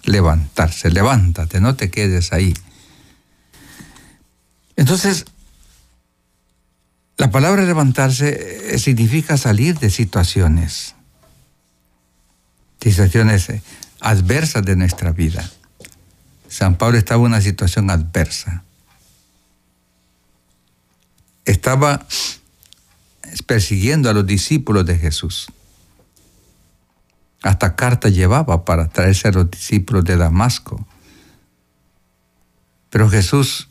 Levantarse, 0.04 0.90
levántate, 0.90 1.60
no 1.60 1.76
te 1.76 1.90
quedes 1.90 2.32
ahí. 2.32 2.54
Entonces, 4.76 5.24
la 7.16 7.30
palabra 7.30 7.64
levantarse 7.64 8.74
eh, 8.74 8.78
significa 8.78 9.38
salir 9.38 9.78
de 9.78 9.88
situaciones, 9.88 10.94
situaciones 12.80 13.48
eh, 13.48 13.62
adversas 14.00 14.64
de 14.64 14.76
nuestra 14.76 15.12
vida. 15.12 15.50
San 16.48 16.76
Pablo 16.76 16.98
estaba 16.98 17.20
en 17.20 17.26
una 17.26 17.40
situación 17.40 17.90
adversa. 17.90 18.64
Estaba 21.46 22.06
persiguiendo 23.46 24.10
a 24.10 24.12
los 24.12 24.26
discípulos 24.26 24.84
de 24.84 24.98
Jesús. 24.98 25.46
Hasta 27.42 27.76
carta 27.76 28.08
llevaba 28.08 28.64
para 28.64 28.88
traerse 28.88 29.28
a 29.28 29.32
los 29.32 29.50
discípulos 29.50 30.04
de 30.04 30.16
Damasco. 30.16 30.86
Pero 32.90 33.08
Jesús 33.08 33.68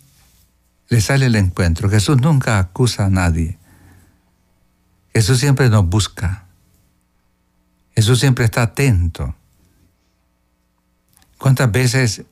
le 0.96 1.02
sale 1.02 1.26
el 1.26 1.36
encuentro. 1.36 1.90
Jesús 1.90 2.22
nunca 2.22 2.58
acusa 2.58 3.04
a 3.04 3.10
nadie. 3.10 3.58
Jesús 5.14 5.42
siempre 5.42 5.70
nos 5.70 5.86
busca. 5.86 6.46
Jesús 7.94 8.22
siempre 8.22 8.46
está 8.46 8.62
atento. 8.62 9.36
¿Cuántas 11.38 11.70
veces 11.70 12.24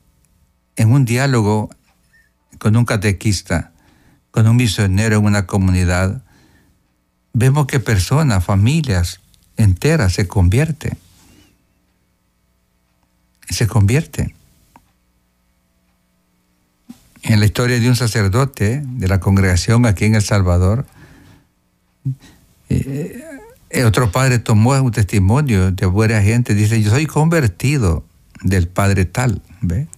en 0.76 0.92
un 0.92 1.04
diálogo 1.04 1.68
con 2.58 2.74
un 2.76 2.86
catequista, 2.86 3.72
con 4.30 4.48
un 4.48 4.56
misionero 4.56 5.18
en 5.18 5.26
una 5.26 5.44
comunidad, 5.44 6.22
vemos 7.34 7.66
que 7.66 7.80
personas, 7.80 8.46
familias 8.46 9.20
enteras 9.58 10.14
se 10.14 10.26
convierten. 10.26 10.96
Se 13.46 13.66
convierten. 13.66 14.34
En 17.24 17.40
la 17.40 17.46
historia 17.46 17.80
de 17.80 17.88
un 17.88 17.96
sacerdote 17.96 18.82
de 18.84 19.08
la 19.08 19.18
congregación 19.18 19.86
aquí 19.86 20.04
en 20.04 20.14
El 20.14 20.22
Salvador, 20.22 20.84
eh, 22.68 23.24
otro 23.86 24.12
padre 24.12 24.38
tomó 24.38 24.72
un 24.72 24.92
testimonio 24.92 25.70
de 25.70 25.86
buena 25.86 26.20
gente, 26.20 26.54
dice, 26.54 26.82
yo 26.82 26.90
soy 26.90 27.06
convertido 27.06 28.04
del 28.42 28.68
padre 28.68 29.06
tal, 29.06 29.40
¿ve? 29.62 29.88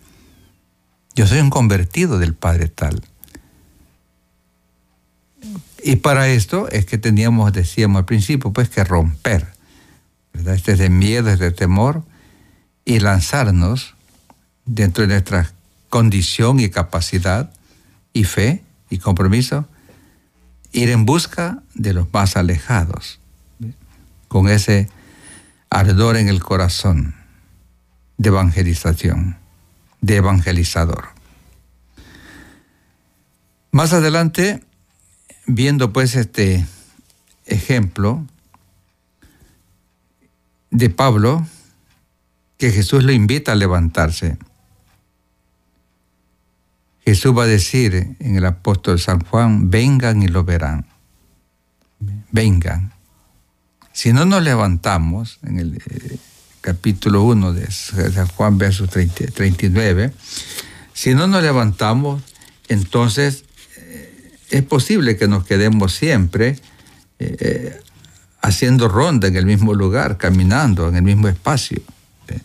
Yo 1.16 1.26
soy 1.26 1.40
un 1.40 1.50
convertido 1.50 2.20
del 2.20 2.34
padre 2.34 2.68
tal. 2.68 3.02
Y 5.82 5.96
para 5.96 6.28
esto 6.28 6.68
es 6.68 6.86
que 6.86 6.96
teníamos, 6.96 7.52
decíamos 7.52 7.98
al 7.98 8.04
principio, 8.04 8.52
pues 8.52 8.68
que 8.68 8.84
romper, 8.84 9.48
¿verdad? 10.32 10.54
Este 10.54 10.76
de 10.76 10.90
miedo, 10.90 11.28
este 11.30 11.50
temor, 11.50 12.04
y 12.84 13.00
lanzarnos 13.00 13.96
dentro 14.64 15.02
de 15.02 15.14
nuestra 15.14 15.52
condición 15.96 16.60
y 16.60 16.68
capacidad 16.68 17.50
y 18.12 18.24
fe 18.24 18.62
y 18.90 18.98
compromiso, 18.98 19.66
ir 20.70 20.90
en 20.90 21.06
busca 21.06 21.62
de 21.72 21.94
los 21.94 22.12
más 22.12 22.36
alejados, 22.36 23.18
con 24.28 24.50
ese 24.50 24.90
ardor 25.70 26.18
en 26.18 26.28
el 26.28 26.42
corazón 26.42 27.14
de 28.18 28.28
evangelización, 28.28 29.38
de 30.02 30.16
evangelizador. 30.16 31.06
Más 33.70 33.94
adelante 33.94 34.62
viendo 35.46 35.94
pues 35.94 36.14
este 36.14 36.66
ejemplo 37.46 38.22
de 40.70 40.90
Pablo, 40.90 41.46
que 42.58 42.70
Jesús 42.70 43.02
lo 43.02 43.12
invita 43.12 43.52
a 43.52 43.54
levantarse. 43.54 44.36
Jesús 47.06 47.36
va 47.36 47.44
a 47.44 47.46
decir 47.46 48.16
en 48.18 48.36
el 48.36 48.44
apóstol 48.44 49.00
San 49.00 49.20
Juan, 49.20 49.70
vengan 49.70 50.22
y 50.22 50.28
lo 50.28 50.44
verán. 50.44 50.86
Vengan. 52.30 52.92
Si 53.92 54.12
no 54.12 54.26
nos 54.26 54.42
levantamos, 54.42 55.38
en 55.42 55.58
el 55.58 55.76
eh, 55.76 56.18
capítulo 56.60 57.22
1 57.22 57.54
de 57.54 57.70
San 57.70 58.26
Juan, 58.26 58.58
verso 58.58 58.86
39, 58.86 60.12
si 60.92 61.14
no 61.14 61.26
nos 61.26 61.42
levantamos, 61.42 62.22
entonces 62.68 63.46
es 64.50 64.62
posible 64.62 65.16
que 65.16 65.28
nos 65.28 65.44
quedemos 65.44 65.94
siempre 65.94 66.56
eh, 67.18 67.36
eh, 67.40 67.80
haciendo 68.42 68.88
ronda 68.88 69.28
en 69.28 69.36
el 69.36 69.46
mismo 69.46 69.74
lugar, 69.74 70.18
caminando 70.18 70.88
en 70.88 70.96
el 70.96 71.02
mismo 71.02 71.28
espacio, 71.28 71.80
eh, 72.28 72.40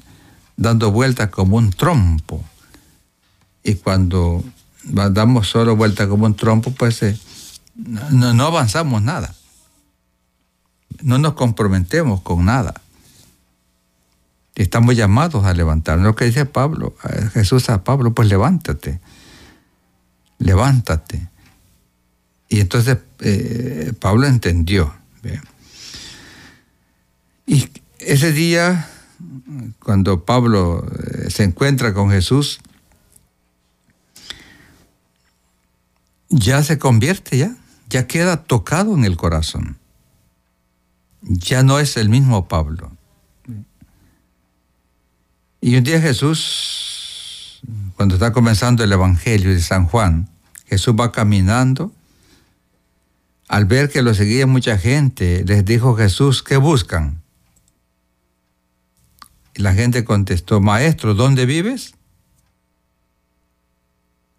dando 0.57 0.91
vueltas 0.91 1.29
como 1.29 1.57
un 1.57 1.71
trompo. 1.71 2.43
Y 3.63 3.75
cuando 3.75 4.43
damos 4.83 5.47
solo 5.47 5.75
vueltas 5.75 6.07
como 6.07 6.25
un 6.25 6.35
trompo, 6.35 6.71
pues 6.71 7.03
no, 7.75 8.33
no 8.33 8.45
avanzamos 8.45 9.01
nada. 9.01 9.33
No 11.01 11.17
nos 11.17 11.33
comprometemos 11.33 12.21
con 12.21 12.45
nada. 12.45 12.73
Estamos 14.55 14.95
llamados 14.95 15.45
a 15.45 15.53
levantarnos. 15.53 16.05
Lo 16.05 16.15
que 16.15 16.25
dice 16.25 16.45
Pablo, 16.45 16.95
Jesús 17.33 17.69
a 17.69 17.83
Pablo, 17.83 18.13
pues 18.13 18.27
levántate. 18.27 18.99
Levántate. 20.39 21.29
Y 22.49 22.59
entonces 22.59 22.97
eh, 23.19 23.93
Pablo 23.99 24.27
entendió. 24.27 24.93
Y 27.47 27.69
ese 27.99 28.31
día, 28.31 28.89
cuando 29.79 30.25
Pablo 30.25 30.85
eh, 30.85 31.29
se 31.29 31.43
encuentra 31.43 31.93
con 31.93 32.11
Jesús, 32.11 32.59
ya 36.31 36.63
se 36.63 36.79
convierte, 36.79 37.37
ya, 37.37 37.55
ya 37.89 38.07
queda 38.07 38.43
tocado 38.43 38.95
en 38.95 39.05
el 39.05 39.17
corazón. 39.17 39.77
Ya 41.21 41.61
no 41.61 41.79
es 41.79 41.97
el 41.97 42.09
mismo 42.09 42.47
Pablo. 42.47 42.91
Y 45.61 45.75
un 45.75 45.83
día 45.83 46.01
Jesús, 46.01 47.61
cuando 47.95 48.15
está 48.15 48.31
comenzando 48.31 48.83
el 48.83 48.91
Evangelio 48.91 49.51
de 49.51 49.61
San 49.61 49.85
Juan, 49.85 50.27
Jesús 50.65 50.95
va 50.99 51.11
caminando 51.11 51.91
al 53.47 53.65
ver 53.65 53.89
que 53.89 54.01
lo 54.01 54.13
seguía 54.13 54.47
mucha 54.47 54.77
gente, 54.77 55.43
les 55.45 55.63
dijo 55.65 55.95
Jesús, 55.95 56.41
¿qué 56.41 56.57
buscan? 56.57 57.21
Y 59.53 59.61
la 59.61 59.73
gente 59.73 60.05
contestó, 60.05 60.61
Maestro, 60.61 61.13
¿dónde 61.13 61.45
vives? 61.45 61.93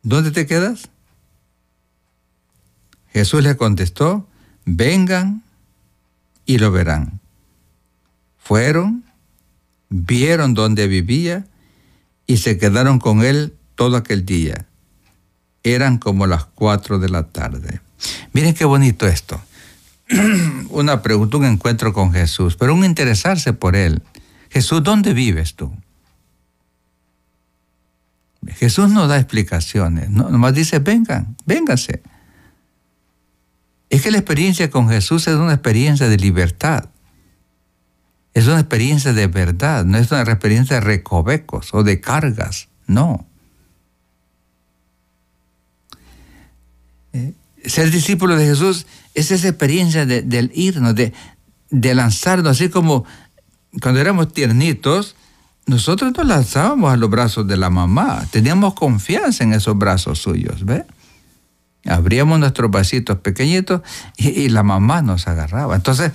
¿dónde 0.02 0.30
te 0.30 0.46
quedas? 0.46 0.90
Jesús 3.12 3.42
le 3.42 3.56
contestó, 3.56 4.26
vengan 4.64 5.42
y 6.46 6.58
lo 6.58 6.70
verán. 6.72 7.20
Fueron, 8.38 9.04
vieron 9.88 10.54
dónde 10.54 10.88
vivía 10.88 11.46
y 12.26 12.38
se 12.38 12.58
quedaron 12.58 12.98
con 12.98 13.22
él 13.22 13.54
todo 13.74 13.96
aquel 13.96 14.24
día. 14.24 14.66
Eran 15.62 15.98
como 15.98 16.26
las 16.26 16.44
cuatro 16.44 16.98
de 16.98 17.08
la 17.08 17.24
tarde. 17.24 17.80
Miren 18.32 18.54
qué 18.54 18.64
bonito 18.64 19.06
esto. 19.06 19.40
Una 20.70 21.02
pregunta, 21.02 21.36
un 21.36 21.44
encuentro 21.44 21.92
con 21.92 22.12
Jesús, 22.12 22.56
pero 22.56 22.74
un 22.74 22.84
interesarse 22.84 23.52
por 23.52 23.76
él. 23.76 24.02
Jesús, 24.50 24.82
¿dónde 24.82 25.14
vives 25.14 25.54
tú? 25.54 25.72
Jesús 28.48 28.90
no 28.90 29.06
da 29.06 29.18
explicaciones, 29.18 30.10
no, 30.10 30.28
nomás 30.28 30.54
dice, 30.54 30.80
vengan, 30.80 31.36
vénganse. 31.46 32.02
Es 33.92 34.00
que 34.00 34.10
la 34.10 34.16
experiencia 34.16 34.70
con 34.70 34.88
Jesús 34.88 35.28
es 35.28 35.34
una 35.34 35.52
experiencia 35.52 36.08
de 36.08 36.16
libertad. 36.16 36.88
Es 38.32 38.46
una 38.46 38.60
experiencia 38.60 39.12
de 39.12 39.26
verdad, 39.26 39.84
no 39.84 39.98
es 39.98 40.10
una 40.10 40.22
experiencia 40.22 40.76
de 40.76 40.80
recovecos 40.80 41.74
o 41.74 41.82
de 41.82 42.00
cargas, 42.00 42.68
no. 42.86 43.26
Eh, 47.12 47.34
ser 47.66 47.90
discípulo 47.90 48.34
de 48.36 48.46
Jesús 48.46 48.86
es 49.12 49.30
esa 49.30 49.48
experiencia 49.48 50.06
de, 50.06 50.22
del 50.22 50.50
irnos, 50.54 50.94
de, 50.94 51.12
de 51.68 51.94
lanzarnos, 51.94 52.52
así 52.52 52.70
como 52.70 53.04
cuando 53.82 54.00
éramos 54.00 54.32
tiernitos, 54.32 55.16
nosotros 55.66 56.14
nos 56.16 56.26
lanzábamos 56.26 56.94
a 56.94 56.96
los 56.96 57.10
brazos 57.10 57.46
de 57.46 57.58
la 57.58 57.68
mamá, 57.68 58.26
teníamos 58.30 58.72
confianza 58.72 59.44
en 59.44 59.52
esos 59.52 59.76
brazos 59.76 60.18
suyos, 60.18 60.64
¿ve? 60.64 60.86
Abríamos 61.84 62.38
nuestros 62.38 62.70
vasitos 62.70 63.18
pequeñitos 63.18 63.82
y, 64.16 64.48
la 64.48 64.62
mamá 64.62 65.02
nos 65.02 65.26
agarraba. 65.26 65.74
Entonces 65.74 66.12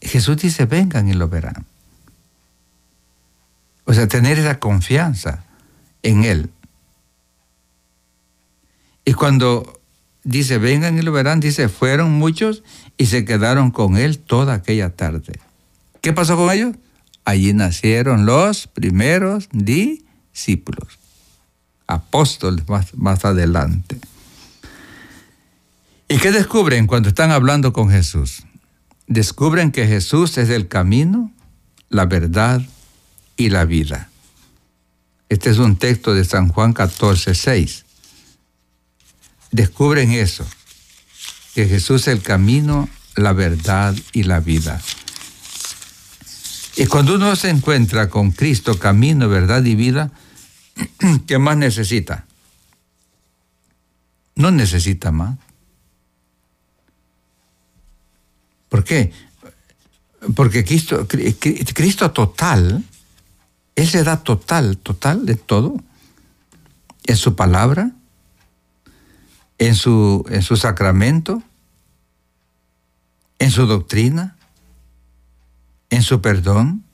Jesús 0.00 0.36
dice, 0.36 0.66
vengan 0.66 1.08
y 1.08 1.14
lo 1.14 1.28
verán. 1.28 1.64
O 3.84 3.94
sea, 3.94 4.08
tener 4.08 4.38
esa 4.38 4.58
confianza 4.58 5.44
en 6.02 6.24
Él. 6.24 6.50
Y 9.04 9.14
cuando 9.14 9.80
dice, 10.24 10.58
vengan 10.58 10.98
y 10.98 11.02
lo 11.02 11.12
verán, 11.12 11.40
dice, 11.40 11.68
fueron 11.68 12.12
muchos 12.12 12.62
y 12.98 13.06
se 13.06 13.24
quedaron 13.24 13.70
con 13.70 13.96
Él 13.96 14.18
toda 14.18 14.54
aquella 14.54 14.90
tarde. 14.90 15.38
¿Qué 16.00 16.12
pasó 16.12 16.36
con 16.36 16.50
ellos? 16.50 16.76
Allí 17.24 17.52
nacieron 17.52 18.26
los 18.26 18.68
primeros 18.68 19.48
discípulos, 19.50 20.98
apóstoles 21.88 22.64
más, 22.94 23.24
adelante. 23.24 23.98
¿Y 26.08 26.18
qué 26.18 26.30
descubren 26.30 26.86
cuando 26.86 27.08
están 27.08 27.32
hablando 27.32 27.72
con 27.72 27.90
Jesús? 27.90 28.44
Descubren 29.08 29.72
que 29.72 29.88
Jesús 29.88 30.38
es 30.38 30.50
el 30.50 30.68
camino, 30.68 31.32
la 31.88 32.06
verdad 32.06 32.62
y 33.36 33.50
la 33.50 33.64
vida. 33.64 34.08
Este 35.28 35.50
es 35.50 35.58
un 35.58 35.76
texto 35.76 36.14
de 36.14 36.24
San 36.24 36.48
Juan 36.48 36.72
14, 36.72 37.34
6. 37.34 37.84
Descubren 39.50 40.12
eso, 40.12 40.46
que 41.54 41.66
Jesús 41.66 42.02
es 42.02 42.08
el 42.08 42.22
camino, 42.22 42.88
la 43.16 43.32
verdad 43.32 43.94
y 44.12 44.22
la 44.22 44.38
vida. 44.38 44.80
Y 46.76 46.86
cuando 46.86 47.16
uno 47.16 47.34
se 47.34 47.50
encuentra 47.50 48.08
con 48.10 48.30
Cristo, 48.30 48.78
camino, 48.78 49.28
verdad 49.28 49.64
y 49.64 49.74
vida, 49.74 50.12
¿qué 51.26 51.38
más 51.38 51.56
necesita? 51.56 52.26
No 54.36 54.52
necesita 54.52 55.10
más. 55.10 55.38
¿Por 58.68 58.84
qué? 58.84 59.12
Porque 60.34 60.64
Cristo, 60.64 61.06
Cristo 61.06 62.10
total, 62.10 62.84
Él 63.74 63.86
se 63.86 64.02
da 64.02 64.22
total, 64.22 64.78
total 64.78 65.26
de 65.26 65.36
todo. 65.36 65.76
En 67.04 67.16
su 67.16 67.36
palabra, 67.36 67.92
en 69.58 69.74
su, 69.74 70.24
en 70.28 70.42
su 70.42 70.56
sacramento, 70.56 71.42
en 73.38 73.50
su 73.50 73.66
doctrina, 73.66 74.36
en 75.90 76.02
su 76.02 76.20
perdón. 76.20 76.84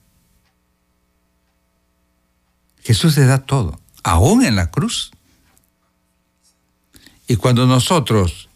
Jesús 2.82 3.16
le 3.16 3.26
da 3.26 3.38
todo, 3.38 3.80
aún 4.02 4.44
en 4.44 4.56
la 4.56 4.70
cruz. 4.70 5.12
Y 7.26 7.36
cuando 7.36 7.66
nosotros 7.66 8.48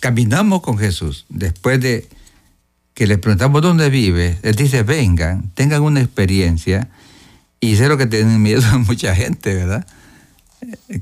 caminamos 0.00 0.62
con 0.62 0.78
Jesús, 0.78 1.26
después 1.28 1.80
de 1.80 2.08
que 2.94 3.06
le 3.06 3.18
preguntamos 3.18 3.62
dónde 3.62 3.88
vive, 3.88 4.38
Él 4.42 4.56
dice, 4.56 4.82
vengan, 4.82 5.50
tengan 5.54 5.82
una 5.82 6.00
experiencia. 6.00 6.88
Y 7.60 7.76
sé 7.76 7.88
lo 7.88 7.96
que 7.96 8.06
tienen 8.06 8.42
miedo 8.42 8.62
mucha 8.86 9.14
gente, 9.14 9.54
¿verdad? 9.54 9.86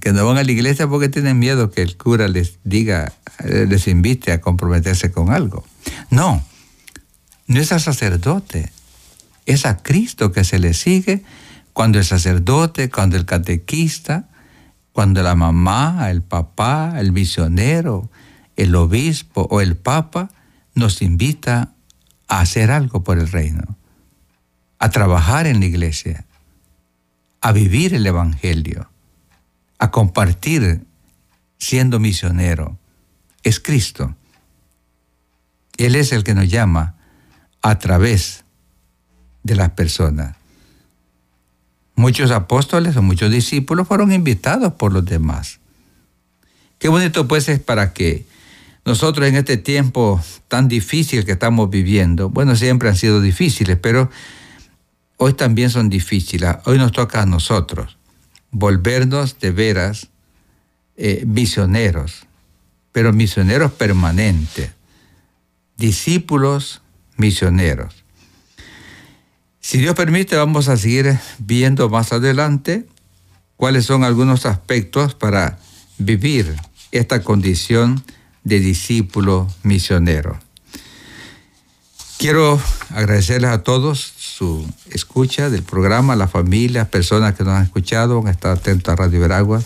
Que 0.00 0.12
no 0.12 0.26
van 0.26 0.38
a 0.38 0.44
la 0.44 0.52
iglesia 0.52 0.86
porque 0.86 1.08
tienen 1.08 1.38
miedo 1.38 1.70
que 1.70 1.82
el 1.82 1.96
cura 1.96 2.28
les 2.28 2.58
diga, 2.64 3.12
les 3.44 3.88
invite 3.88 4.32
a 4.32 4.40
comprometerse 4.40 5.10
con 5.10 5.32
algo. 5.32 5.64
No, 6.10 6.44
no 7.46 7.60
es 7.60 7.72
al 7.72 7.80
sacerdote, 7.80 8.70
es 9.46 9.66
a 9.66 9.78
Cristo 9.78 10.30
que 10.30 10.44
se 10.44 10.58
le 10.58 10.74
sigue 10.74 11.24
cuando 11.72 11.98
el 11.98 12.04
sacerdote, 12.04 12.90
cuando 12.90 13.16
el 13.16 13.24
catequista, 13.24 14.28
cuando 14.92 15.22
la 15.22 15.34
mamá, 15.34 16.10
el 16.10 16.22
papá, 16.22 16.94
el 16.98 17.12
misionero, 17.12 18.10
el 18.58 18.74
obispo 18.74 19.46
o 19.50 19.60
el 19.60 19.76
papa 19.76 20.30
nos 20.74 21.00
invita 21.00 21.74
a 22.26 22.40
hacer 22.40 22.72
algo 22.72 23.04
por 23.04 23.18
el 23.18 23.28
reino, 23.28 23.78
a 24.80 24.90
trabajar 24.90 25.46
en 25.46 25.60
la 25.60 25.66
iglesia, 25.66 26.26
a 27.40 27.52
vivir 27.52 27.94
el 27.94 28.04
Evangelio, 28.04 28.90
a 29.78 29.92
compartir 29.92 30.84
siendo 31.58 32.00
misionero. 32.00 32.76
Es 33.44 33.60
Cristo. 33.60 34.16
Él 35.76 35.94
es 35.94 36.10
el 36.10 36.24
que 36.24 36.34
nos 36.34 36.48
llama 36.48 36.96
a 37.62 37.78
través 37.78 38.44
de 39.44 39.54
las 39.54 39.70
personas. 39.70 40.34
Muchos 41.94 42.32
apóstoles 42.32 42.96
o 42.96 43.02
muchos 43.02 43.30
discípulos 43.30 43.86
fueron 43.86 44.12
invitados 44.12 44.72
por 44.72 44.92
los 44.92 45.04
demás. 45.04 45.60
Qué 46.80 46.88
bonito 46.88 47.28
pues 47.28 47.48
es 47.48 47.60
para 47.60 47.92
que 47.92 48.26
nosotros 48.88 49.28
en 49.28 49.36
este 49.36 49.58
tiempo 49.58 50.18
tan 50.48 50.66
difícil 50.66 51.26
que 51.26 51.32
estamos 51.32 51.68
viviendo, 51.68 52.30
bueno, 52.30 52.56
siempre 52.56 52.88
han 52.88 52.96
sido 52.96 53.20
difíciles, 53.20 53.76
pero 53.76 54.10
hoy 55.18 55.34
también 55.34 55.68
son 55.68 55.90
difíciles. 55.90 56.56
Hoy 56.64 56.78
nos 56.78 56.92
toca 56.92 57.20
a 57.20 57.26
nosotros 57.26 57.98
volvernos 58.50 59.38
de 59.40 59.50
veras 59.50 60.08
eh, 60.96 61.22
misioneros, 61.26 62.26
pero 62.90 63.12
misioneros 63.12 63.72
permanentes, 63.72 64.70
discípulos 65.76 66.80
misioneros. 67.18 68.04
Si 69.60 69.76
Dios 69.76 69.96
permite, 69.96 70.34
vamos 70.34 70.68
a 70.68 70.78
seguir 70.78 71.18
viendo 71.38 71.90
más 71.90 72.14
adelante 72.14 72.86
cuáles 73.58 73.84
son 73.84 74.02
algunos 74.02 74.46
aspectos 74.46 75.14
para 75.14 75.58
vivir 75.98 76.56
esta 76.90 77.22
condición 77.22 78.02
de 78.48 78.60
discípulo 78.60 79.46
misionero. 79.62 80.38
Quiero 82.18 82.60
agradecerles 82.94 83.50
a 83.50 83.62
todos 83.62 84.12
su 84.18 84.66
escucha 84.90 85.50
del 85.50 85.62
programa, 85.62 86.14
a 86.14 86.16
la 86.16 86.26
familia, 86.26 86.90
personas 86.90 87.34
que 87.34 87.44
nos 87.44 87.54
han 87.54 87.64
escuchado, 87.64 88.20
han 88.20 88.28
estado 88.28 88.54
atentos 88.54 88.92
a 88.92 88.96
Radio 88.96 89.20
Veragua 89.20 89.62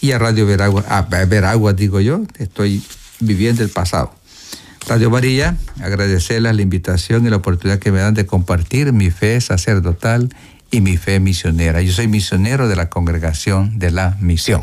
y 0.00 0.12
a 0.12 0.18
Radio 0.18 0.46
Veragua, 0.46 0.84
a 0.88 1.02
Veragua 1.02 1.72
digo 1.72 2.00
yo, 2.00 2.22
estoy 2.38 2.82
viviendo 3.18 3.64
el 3.64 3.70
pasado. 3.70 4.14
Radio 4.86 5.10
María, 5.10 5.56
agradecerles 5.82 6.54
la 6.54 6.62
invitación 6.62 7.26
y 7.26 7.30
la 7.30 7.36
oportunidad 7.36 7.78
que 7.78 7.90
me 7.90 7.98
dan 7.98 8.14
de 8.14 8.26
compartir 8.26 8.92
mi 8.92 9.10
fe 9.10 9.40
sacerdotal 9.40 10.34
y 10.70 10.80
mi 10.80 10.96
fe 10.96 11.20
misionera. 11.20 11.82
Yo 11.82 11.92
soy 11.92 12.08
misionero 12.08 12.68
de 12.68 12.76
la 12.76 12.88
congregación 12.88 13.78
de 13.78 13.90
la 13.90 14.16
misión. 14.20 14.62